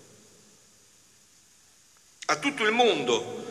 A 2.26 2.38
tutto 2.38 2.64
il 2.64 2.72
mondo, 2.72 3.46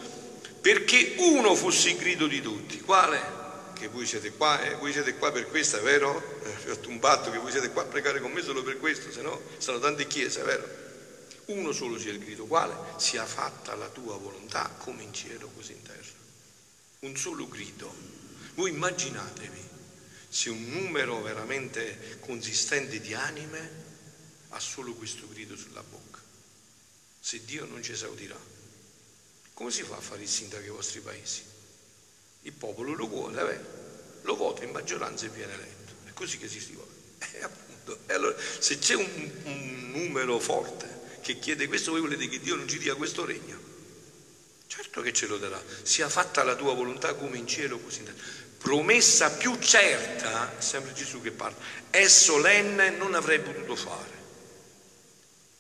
perché 0.61 1.15
uno 1.19 1.55
fosse 1.55 1.91
il 1.91 1.97
grido 1.97 2.27
di 2.27 2.41
tutti. 2.41 2.81
Quale? 2.81 3.44
Che 3.75 3.89
voi 3.89 4.07
siete 4.07 4.33
qua 4.33 4.63
eh, 4.63 4.77
voi 4.77 4.93
siete 4.93 5.17
qua 5.17 5.31
per 5.31 5.49
questo, 5.49 5.79
è 5.79 5.83
vero? 5.83 6.41
Eh, 6.43 6.49
ho 6.49 6.75
fatto 6.75 6.89
un 6.89 6.99
batto 6.99 7.31
che 7.31 7.37
voi 7.37 7.51
siete 7.51 7.71
qua 7.71 7.83
a 7.83 7.87
pregare 7.87 8.21
con 8.21 8.33
me 8.33 8.41
solo 8.41 8.63
per 8.63 8.79
questo, 8.79 9.13
se 9.13 9.21
no 9.21 9.39
sono 9.59 9.79
tante 9.79 10.07
chiese, 10.07 10.43
vero? 10.43 10.83
Uno 11.47 11.73
solo 11.73 11.99
sia 11.99 12.11
il 12.11 12.21
grido, 12.21 12.47
quale? 12.47 12.75
Sia 12.97 13.27
fatta 13.27 13.75
la 13.75 13.89
tua 13.89 14.17
volontà 14.17 14.75
come 14.79 15.03
in 15.03 15.13
cielo 15.13 15.51
così 15.55 15.73
in 15.73 15.83
terra. 15.83 16.03
Un 17.01 17.15
solo 17.17 17.47
grido. 17.47 17.95
Voi 18.55 18.71
immaginatevi 18.71 19.63
se 20.27 20.49
un 20.49 20.71
numero 20.71 21.21
veramente 21.21 22.17
consistente 22.21 22.99
di 23.01 23.13
anime 23.13 23.83
ha 24.51 24.59
solo 24.59 24.95
questo 24.95 25.29
grido 25.29 25.55
sulla 25.55 25.83
bocca. 25.83 26.21
Se 27.21 27.45
Dio 27.45 27.67
non 27.67 27.83
ci 27.83 27.93
esaudirà, 27.93 28.39
come 29.53 29.71
si 29.71 29.83
fa 29.83 29.97
a 29.97 30.01
fare 30.01 30.23
il 30.23 30.29
sindaco 30.29 30.63
ai 30.63 30.71
vostri 30.71 31.01
paesi? 31.01 31.43
Il 32.45 32.53
popolo 32.53 32.93
lo 32.95 33.07
vuole, 33.07 33.53
eh? 33.53 33.61
lo 34.23 34.37
vota 34.37 34.65
in 34.65 34.71
maggioranza 34.71 35.27
e 35.27 35.29
viene 35.31 35.55
eletto. 35.55 35.93
È 36.05 36.13
così 36.13 36.39
che 36.39 36.49
si 36.49 36.73
vota. 36.73 36.93
E, 37.33 37.43
appunto, 37.43 37.99
e 38.07 38.13
allora, 38.13 38.37
se 38.59 38.79
c'è 38.79 38.95
un, 38.95 39.31
un 39.45 39.91
numero 39.93 40.39
forte 40.39 41.19
che 41.21 41.39
chiede 41.39 41.67
questo, 41.67 41.91
voi 41.91 42.01
volete 42.01 42.29
che 42.29 42.39
Dio 42.39 42.55
non 42.55 42.69
ci 42.69 42.79
dia 42.79 42.95
questo 42.95 43.25
regno? 43.25 43.59
Certo 44.67 45.01
che 45.01 45.13
ce 45.13 45.27
lo 45.27 45.39
darà. 45.39 45.61
Sia 45.83 46.09
fatta 46.09 46.43
la 46.43 46.55
tua 46.55 46.75
volontà 46.75 47.15
come 47.15 47.39
in 47.39 47.47
cielo, 47.47 47.79
così 47.79 48.01
in 48.01 48.05
terra. 48.05 48.19
Promessa 48.59 49.31
più 49.33 49.59
certa, 49.59 50.55
sempre 50.59 50.93
Gesù 50.93 51.21
che 51.21 51.31
parla, 51.31 51.57
è 51.91 52.07
solenne, 52.07 52.91
non 52.91 53.15
avrei 53.15 53.41
potuto 53.41 53.75
fare. 53.75 54.23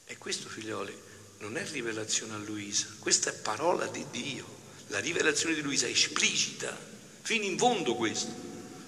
E 0.04 0.18
questo, 0.18 0.48
figlioli, 0.48 0.96
non 1.38 1.56
è 1.56 1.66
rivelazione 1.70 2.34
a 2.34 2.38
Luisa, 2.38 2.86
questa 2.98 3.30
è 3.30 3.34
parola 3.34 3.86
di 3.86 4.04
Dio. 4.10 4.62
La 4.88 4.98
rivelazione 4.98 5.54
di 5.54 5.62
Luisa 5.62 5.88
esplicita, 5.88 6.76
fino 7.22 7.44
in 7.44 7.58
fondo 7.58 7.94
questo, 7.94 8.32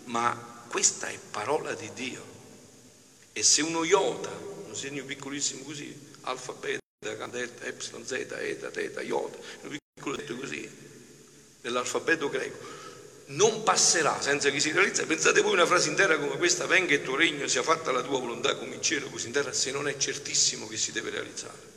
ma 0.04 0.64
questa 0.68 1.08
è 1.08 1.18
parola 1.30 1.72
di 1.74 1.90
Dio. 1.94 2.34
E 3.32 3.42
se 3.42 3.62
uno 3.62 3.84
iota, 3.84 4.30
un 4.30 4.74
segno 4.74 5.04
piccolissimo 5.04 5.64
così, 5.64 5.94
alfa, 6.22 6.52
beta, 6.52 7.26
delta, 7.26 7.64
epsilon, 7.64 8.06
zeta, 8.06 8.38
eta, 8.40 8.70
teta, 8.70 9.00
iota, 9.00 9.38
un 9.62 9.78
piccolo 9.94 10.16
detto 10.16 10.36
così, 10.36 10.68
nell'alfabeto 11.62 12.28
greco, 12.28 12.58
non 13.26 13.62
passerà 13.62 14.20
senza 14.20 14.50
che 14.50 14.60
si 14.60 14.70
realizzi. 14.72 15.04
Pensate 15.04 15.40
voi 15.40 15.52
una 15.52 15.66
frase 15.66 15.88
intera 15.88 16.18
come 16.18 16.36
questa, 16.36 16.66
venga 16.66 16.94
il 16.94 17.02
tuo 17.02 17.16
regno, 17.16 17.46
sia 17.48 17.62
fatta 17.62 17.90
la 17.90 18.02
tua 18.02 18.18
volontà 18.18 18.56
come 18.56 18.74
in 18.74 18.82
cielo, 18.82 19.08
così 19.08 19.26
in 19.26 19.32
terra, 19.32 19.52
se 19.52 19.70
non 19.70 19.88
è 19.88 19.96
certissimo 19.96 20.66
che 20.68 20.76
si 20.76 20.92
deve 20.92 21.10
realizzare. 21.10 21.75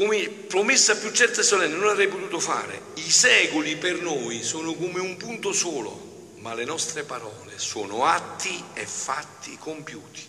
Come 0.00 0.30
promessa 0.30 0.96
più 0.96 1.10
certa 1.10 1.42
e 1.42 1.44
solenne 1.44 1.76
non 1.76 1.90
avrei 1.90 2.08
potuto 2.08 2.40
fare. 2.40 2.80
I 2.94 3.10
secoli 3.10 3.76
per 3.76 4.00
noi 4.00 4.42
sono 4.42 4.72
come 4.72 4.98
un 4.98 5.18
punto 5.18 5.52
solo, 5.52 6.36
ma 6.36 6.54
le 6.54 6.64
nostre 6.64 7.02
parole 7.02 7.58
sono 7.58 8.06
atti 8.06 8.64
e 8.72 8.86
fatti 8.86 9.58
compiuti. 9.58 10.26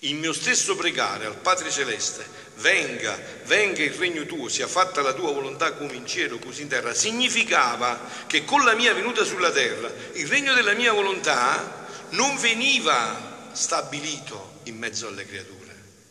Il 0.00 0.14
mio 0.14 0.32
stesso 0.32 0.76
pregare 0.76 1.26
al 1.26 1.38
Padre 1.38 1.68
Celeste, 1.68 2.24
venga, 2.58 3.18
venga 3.46 3.82
il 3.82 3.90
regno 3.90 4.24
tuo, 4.24 4.48
sia 4.48 4.68
fatta 4.68 5.02
la 5.02 5.14
tua 5.14 5.32
volontà 5.32 5.72
come 5.72 5.94
in 5.94 6.06
cielo, 6.06 6.38
così 6.38 6.62
in 6.62 6.68
terra, 6.68 6.94
significava 6.94 8.08
che 8.28 8.44
con 8.44 8.64
la 8.64 8.74
mia 8.74 8.94
venuta 8.94 9.24
sulla 9.24 9.50
terra 9.50 9.92
il 10.12 10.28
regno 10.28 10.54
della 10.54 10.74
mia 10.74 10.92
volontà 10.92 11.88
non 12.10 12.38
veniva 12.38 13.48
stabilito 13.50 14.60
in 14.64 14.78
mezzo 14.78 15.08
alle 15.08 15.26
creature. 15.26 15.60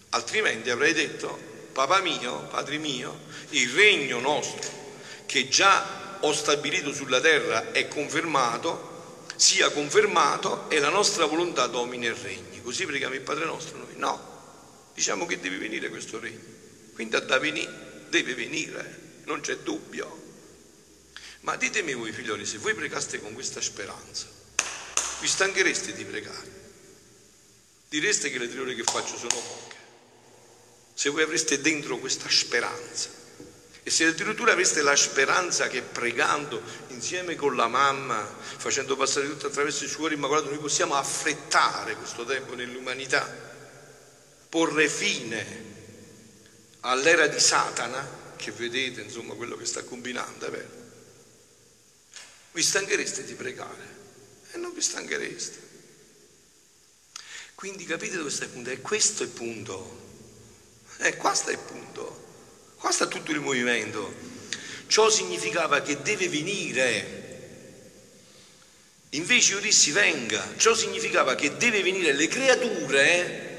Altrimenti 0.10 0.70
avrei 0.70 0.92
detto 0.92 1.51
papà 1.72 2.02
mio, 2.02 2.48
padre 2.50 2.78
mio, 2.78 3.20
il 3.50 3.70
regno 3.72 4.20
nostro 4.20 4.70
che 5.26 5.48
già 5.48 6.18
ho 6.22 6.34
stabilito 6.34 6.94
sulla 6.94 7.20
terra 7.20 7.72
è 7.72 7.88
confermato, 7.88 9.26
sia 9.36 9.70
confermato 9.70 10.70
e 10.70 10.80
la 10.80 10.90
nostra 10.90 11.26
volontà 11.26 11.68
domini 11.68 12.08
e 12.08 12.14
regni. 12.14 12.62
Così 12.62 12.86
preghiamo 12.86 13.16
il 13.16 13.22
Padre 13.22 13.46
nostro 13.46 13.78
noi? 13.78 13.96
No, 13.96 14.90
diciamo 14.94 15.26
che 15.26 15.40
deve 15.40 15.58
venire 15.58 15.90
questo 15.90 16.20
regno. 16.20 16.40
Quindi 16.94 17.18
da 17.26 17.40
venire, 17.40 18.06
deve 18.10 18.36
venire, 18.36 19.22
non 19.26 19.42
c'è 19.42 19.58
dubbio. 19.58 20.20
Ma 21.42 21.56
ditemi 21.56 21.94
voi 21.94 22.12
figlioli, 22.12 22.46
se 22.46 22.60
voi 22.60 22.76
pregaste 22.76 23.20
con 23.20 23.34
questa 23.34 23.62
speranza, 23.62 24.28
vi 25.20 25.28
stanchereste 25.28 25.94
di 25.94 26.06
pregare? 26.06 26.60
Direste 27.90 28.30
che 28.30 28.38
le 28.38 28.50
tre 28.50 28.60
ore 28.60 28.76
che 28.76 28.84
faccio 28.84 29.18
sono 29.18 29.30
poche? 29.34 29.76
Se 31.02 31.10
voi 31.10 31.24
avreste 31.24 31.60
dentro 31.62 31.98
questa 31.98 32.30
speranza 32.30 33.10
e 33.82 33.90
se 33.90 34.06
addirittura 34.06 34.52
aveste 34.52 34.84
la 34.84 34.96
speranza 34.96 35.68
che 35.68 35.82
pregando 35.82 36.62
insieme 36.90 37.34
con 37.34 37.56
la 37.56 37.68
mamma, 37.68 38.24
facendo 38.24 38.96
passare 38.96 39.28
tutto 39.28 39.48
attraverso 39.48 39.84
il 39.84 39.90
suo 39.90 40.12
immacolato, 40.12 40.50
noi 40.50 40.60
possiamo 40.60 40.94
affrettare 40.94 41.96
questo 41.96 42.24
tempo 42.24 42.54
nell'umanità, 42.54 43.28
porre 44.48 44.88
fine 44.88 45.64
all'era 46.82 47.26
di 47.26 47.40
Satana, 47.40 48.36
che 48.36 48.52
vedete 48.52 49.02
insomma 49.02 49.34
quello 49.34 49.58
che 49.58 49.66
sta 49.66 49.84
combinando, 49.84 50.46
è 50.46 50.52
vero? 50.52 50.70
Vi 52.52 52.62
stanchereste 52.62 53.24
di 53.24 53.34
pregare 53.34 53.96
e 54.52 54.58
non 54.58 54.72
vi 54.72 54.82
stanchereste. 54.82 55.70
Quindi 57.56 57.86
capite 57.86 58.18
dove 58.18 58.30
sta 58.30 58.44
il 58.44 58.52
punto? 58.52 58.70
E 58.70 58.82
questo 58.82 59.24
è 59.24 59.26
il 59.26 59.32
punto 59.32 60.10
eh, 61.02 61.16
qua 61.18 61.34
sta 61.34 61.52
il 61.52 61.58
punto, 61.58 62.74
qua 62.78 62.92
sta 62.92 63.08
tutto 63.08 63.32
il 63.32 63.40
movimento. 63.40 64.30
Ciò 64.88 65.10
significava 65.10 65.82
che 65.82 66.02
deve 66.02 66.30
venire. 66.30 67.20
Invece 69.12 69.54
io 69.54 69.60
dissi 69.60 69.92
venga, 69.92 70.54
ciò 70.58 70.74
significava 70.74 71.36
che 71.36 71.58
deve 71.58 71.82
venire, 71.82 72.14
le 72.14 72.28
creature 72.28 73.50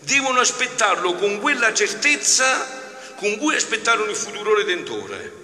devono 0.00 0.40
aspettarlo 0.40 1.14
con 1.14 1.40
quella 1.40 1.72
certezza 1.72 3.14
con 3.16 3.38
cui 3.38 3.54
aspettarono 3.54 4.10
il 4.10 4.16
futuro 4.16 4.54
redentore. 4.54 5.42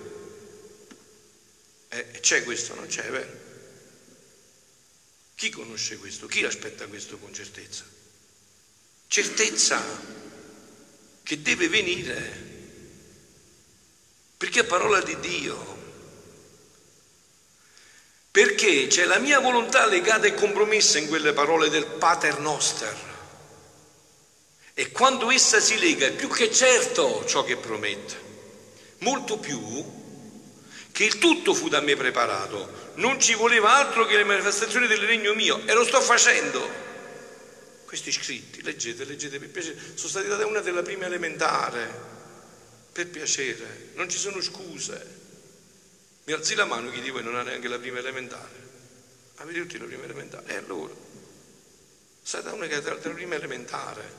Eh, 1.88 2.20
c'è 2.20 2.44
questo, 2.44 2.74
non 2.74 2.86
c'è, 2.86 3.08
vero? 3.08 3.38
Chi 5.34 5.48
conosce 5.50 5.96
questo? 5.96 6.26
Chi 6.26 6.44
aspetta 6.44 6.86
questo 6.86 7.16
con 7.16 7.32
certezza? 7.32 7.84
Certezza 9.06 10.19
che 11.22 11.42
deve 11.42 11.68
venire. 11.68 12.38
perché 14.36 14.60
è 14.60 14.64
parola 14.64 15.02
di 15.02 15.20
Dio. 15.20 15.78
Perché 18.30 18.86
c'è 18.86 19.04
la 19.04 19.18
mia 19.18 19.38
volontà 19.38 19.84
legata 19.86 20.26
e 20.26 20.32
compromessa 20.32 20.98
in 20.98 21.08
quelle 21.08 21.34
parole 21.34 21.68
del 21.68 21.84
Pater 21.84 22.38
Noster. 22.38 22.96
E 24.72 24.90
quando 24.92 25.30
essa 25.30 25.60
si 25.60 25.78
lega 25.78 26.06
è 26.06 26.12
più 26.12 26.28
che 26.28 26.50
certo 26.50 27.24
ciò 27.26 27.44
che 27.44 27.58
promette, 27.58 28.18
molto 29.00 29.38
più 29.38 29.98
che 30.90 31.04
il 31.04 31.18
tutto 31.18 31.52
fu 31.52 31.68
da 31.68 31.80
me 31.80 31.96
preparato, 31.96 32.92
non 32.94 33.20
ci 33.20 33.34
voleva 33.34 33.74
altro 33.74 34.06
che 34.06 34.16
le 34.16 34.24
manifestazioni 34.24 34.86
del 34.86 35.00
regno 35.00 35.34
mio 35.34 35.66
e 35.66 35.74
lo 35.74 35.84
sto 35.84 36.00
facendo. 36.00 36.88
Questi 37.90 38.12
scritti, 38.12 38.62
leggete, 38.62 39.04
leggete 39.04 39.40
per 39.40 39.48
piacere, 39.48 39.76
sono 39.96 40.08
stati 40.08 40.28
dati 40.28 40.44
una 40.44 40.60
della 40.60 40.80
prima 40.80 41.06
elementare, 41.06 41.92
per 42.92 43.08
piacere, 43.08 43.88
non 43.94 44.08
ci 44.08 44.16
sono 44.16 44.40
scuse. 44.40 45.18
Mi 46.22 46.32
alzi 46.32 46.54
la 46.54 46.66
mano 46.66 46.88
chi 46.92 47.00
di 47.00 47.10
voi 47.10 47.24
non 47.24 47.34
ha 47.34 47.42
neanche 47.42 47.66
la 47.66 47.80
prima 47.80 47.98
elementare. 47.98 48.68
Avete 49.38 49.62
tutti 49.62 49.76
la 49.76 49.86
prima 49.86 50.04
elementare? 50.04 50.44
E 50.46 50.56
allora? 50.58 50.94
Sai 52.22 52.44
da 52.44 52.52
una 52.52 52.68
che 52.68 52.76
ha 52.76 52.80
la 52.80 52.94
prima 52.94 53.34
elementare. 53.34 54.14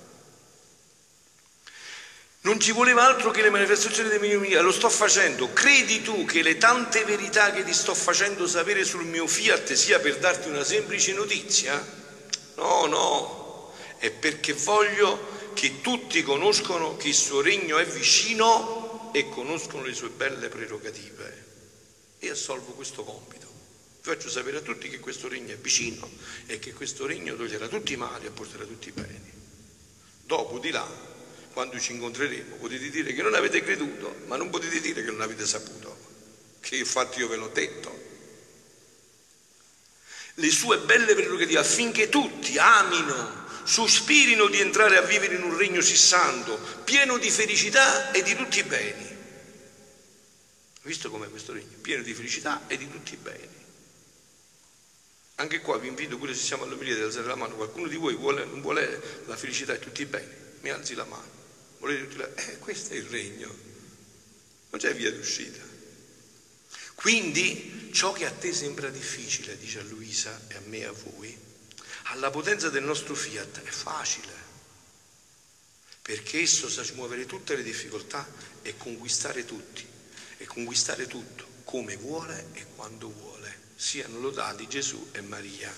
Non 2.41 2.59
ci 2.59 2.73
voleva 2.73 3.05
altro 3.05 3.31
che 3.31 3.41
le 3.41 3.51
manifestazioni 3.51 4.09
del 4.09 4.19
mio 4.19 4.41
fiat, 4.41 4.63
lo 4.63 4.73
sto 4.73 4.89
facendo. 4.89 5.53
Credi 5.53 6.01
tu 6.01 6.25
che 6.25 6.41
le 6.41 6.57
tante 6.57 7.05
verità 7.05 7.51
che 7.51 7.63
ti 7.63 7.73
sto 7.73 7.95
facendo 7.95 8.45
sapere 8.47 8.83
sul 8.83 9.05
mio 9.05 9.27
fiat 9.27 9.71
sia 9.71 10.01
per 10.01 10.17
darti 10.17 10.49
una 10.49 10.65
semplice 10.65 11.13
notizia? 11.13 11.81
No, 12.55 12.85
no, 12.87 13.40
è 14.01 14.09
perché 14.09 14.53
voglio 14.53 15.53
che 15.53 15.79
tutti 15.81 16.23
conoscono 16.23 16.97
che 16.97 17.09
il 17.09 17.13
suo 17.13 17.39
regno 17.39 17.77
è 17.77 17.85
vicino 17.85 19.11
e 19.13 19.29
conoscono 19.29 19.83
le 19.83 19.93
sue 19.93 20.09
belle 20.09 20.49
prerogative. 20.49 21.45
E 22.17 22.29
assolvo 22.31 22.71
questo 22.71 23.03
compito. 23.03 23.45
Vi 24.01 24.09
faccio 24.09 24.27
sapere 24.27 24.57
a 24.57 24.61
tutti 24.61 24.89
che 24.89 24.99
questo 24.99 25.27
regno 25.27 25.53
è 25.53 25.57
vicino 25.57 26.09
e 26.47 26.57
che 26.57 26.73
questo 26.73 27.05
regno 27.05 27.35
toglierà 27.35 27.67
tutti 27.67 27.93
i 27.93 27.95
mali 27.95 28.25
e 28.25 28.31
porterà 28.31 28.63
tutti 28.63 28.87
i 28.87 28.91
beni. 28.91 29.31
Dopo 30.23 30.57
di 30.57 30.71
là 30.71 30.87
quando 31.53 31.79
ci 31.79 31.91
incontreremo, 31.91 32.55
potete 32.55 32.89
dire 32.89 33.13
che 33.13 33.21
non 33.21 33.35
avete 33.35 33.61
creduto, 33.61 34.15
ma 34.25 34.35
non 34.35 34.49
potete 34.49 34.81
dire 34.81 35.03
che 35.03 35.11
non 35.11 35.21
avete 35.21 35.45
saputo, 35.45 35.95
che 36.59 36.77
infatti 36.77 37.19
io 37.19 37.27
ve 37.27 37.35
l'ho 37.35 37.49
detto. 37.49 37.99
Le 40.35 40.49
sue 40.49 40.79
belle 40.79 41.13
prerogative 41.13 41.59
affinché 41.59 42.09
tutti 42.09 42.57
amino, 42.57 43.40
sospirino 43.63 44.47
di 44.47 44.59
entrare 44.59 44.97
a 44.97 45.01
vivere 45.01 45.35
in 45.35 45.43
un 45.43 45.57
regno 45.57 45.81
sì 45.81 45.95
santo, 45.95 46.59
pieno 46.83 47.17
di 47.17 47.29
felicità 47.29 48.11
e 48.11 48.21
di 48.21 48.35
tutti 48.35 48.59
i 48.59 48.63
beni. 48.63 49.09
Visto 50.83 51.09
com'è 51.09 51.29
questo 51.29 51.53
regno? 51.53 51.77
Pieno 51.81 52.01
di 52.01 52.13
felicità 52.13 52.67
e 52.67 52.77
di 52.77 52.89
tutti 52.89 53.13
i 53.13 53.17
beni. 53.17 53.59
Anche 55.35 55.59
qua 55.59 55.77
vi 55.77 55.87
invito 55.87 56.17
pure 56.17 56.33
se 56.33 56.43
siamo 56.43 56.63
all'omelia 56.63 56.95
di 56.95 57.01
alzare 57.01 57.27
la 57.27 57.35
mano, 57.35 57.55
qualcuno 57.55 57.87
di 57.87 57.95
voi 57.95 58.15
vuole, 58.15 58.45
non 58.45 58.61
vuole 58.61 59.23
la 59.25 59.35
felicità 59.35 59.73
e 59.73 59.79
tutti 59.79 60.01
i 60.01 60.05
beni, 60.05 60.31
mi 60.61 60.69
alzi 60.69 60.93
la 60.93 61.05
mano. 61.05 61.39
Volete 61.79 62.07
dire, 62.07 62.33
eh, 62.35 62.57
questo 62.59 62.93
è 62.93 62.97
il 62.97 63.05
regno, 63.05 63.47
non 64.69 64.79
c'è 64.79 64.93
via 64.93 65.11
d'uscita. 65.11 65.61
Quindi 66.93 67.89
ciò 67.91 68.11
che 68.11 68.25
a 68.25 68.31
te 68.31 68.53
sembra 68.53 68.89
difficile, 68.89 69.57
dice 69.57 69.79
a 69.79 69.83
Luisa 69.83 70.39
e 70.47 70.55
a 70.55 70.61
me 70.65 70.77
e 70.77 70.83
a 70.85 70.91
voi, 70.91 71.35
alla 72.11 72.29
potenza 72.29 72.69
del 72.69 72.83
nostro 72.83 73.15
fiat 73.15 73.61
è 73.61 73.69
facile, 73.69 74.33
perché 76.01 76.41
esso 76.41 76.69
sa 76.69 76.83
muovere 76.95 77.25
tutte 77.25 77.55
le 77.55 77.63
difficoltà 77.63 78.27
e 78.61 78.75
conquistare 78.75 79.45
tutti, 79.45 79.87
e 80.37 80.45
conquistare 80.45 81.07
tutto 81.07 81.47
come 81.63 81.95
vuole 81.95 82.47
e 82.51 82.65
quando 82.75 83.09
vuole. 83.09 83.59
Siano 83.75 84.19
lodati 84.19 84.67
Gesù 84.67 85.09
e 85.13 85.21
Maria. 85.21 85.71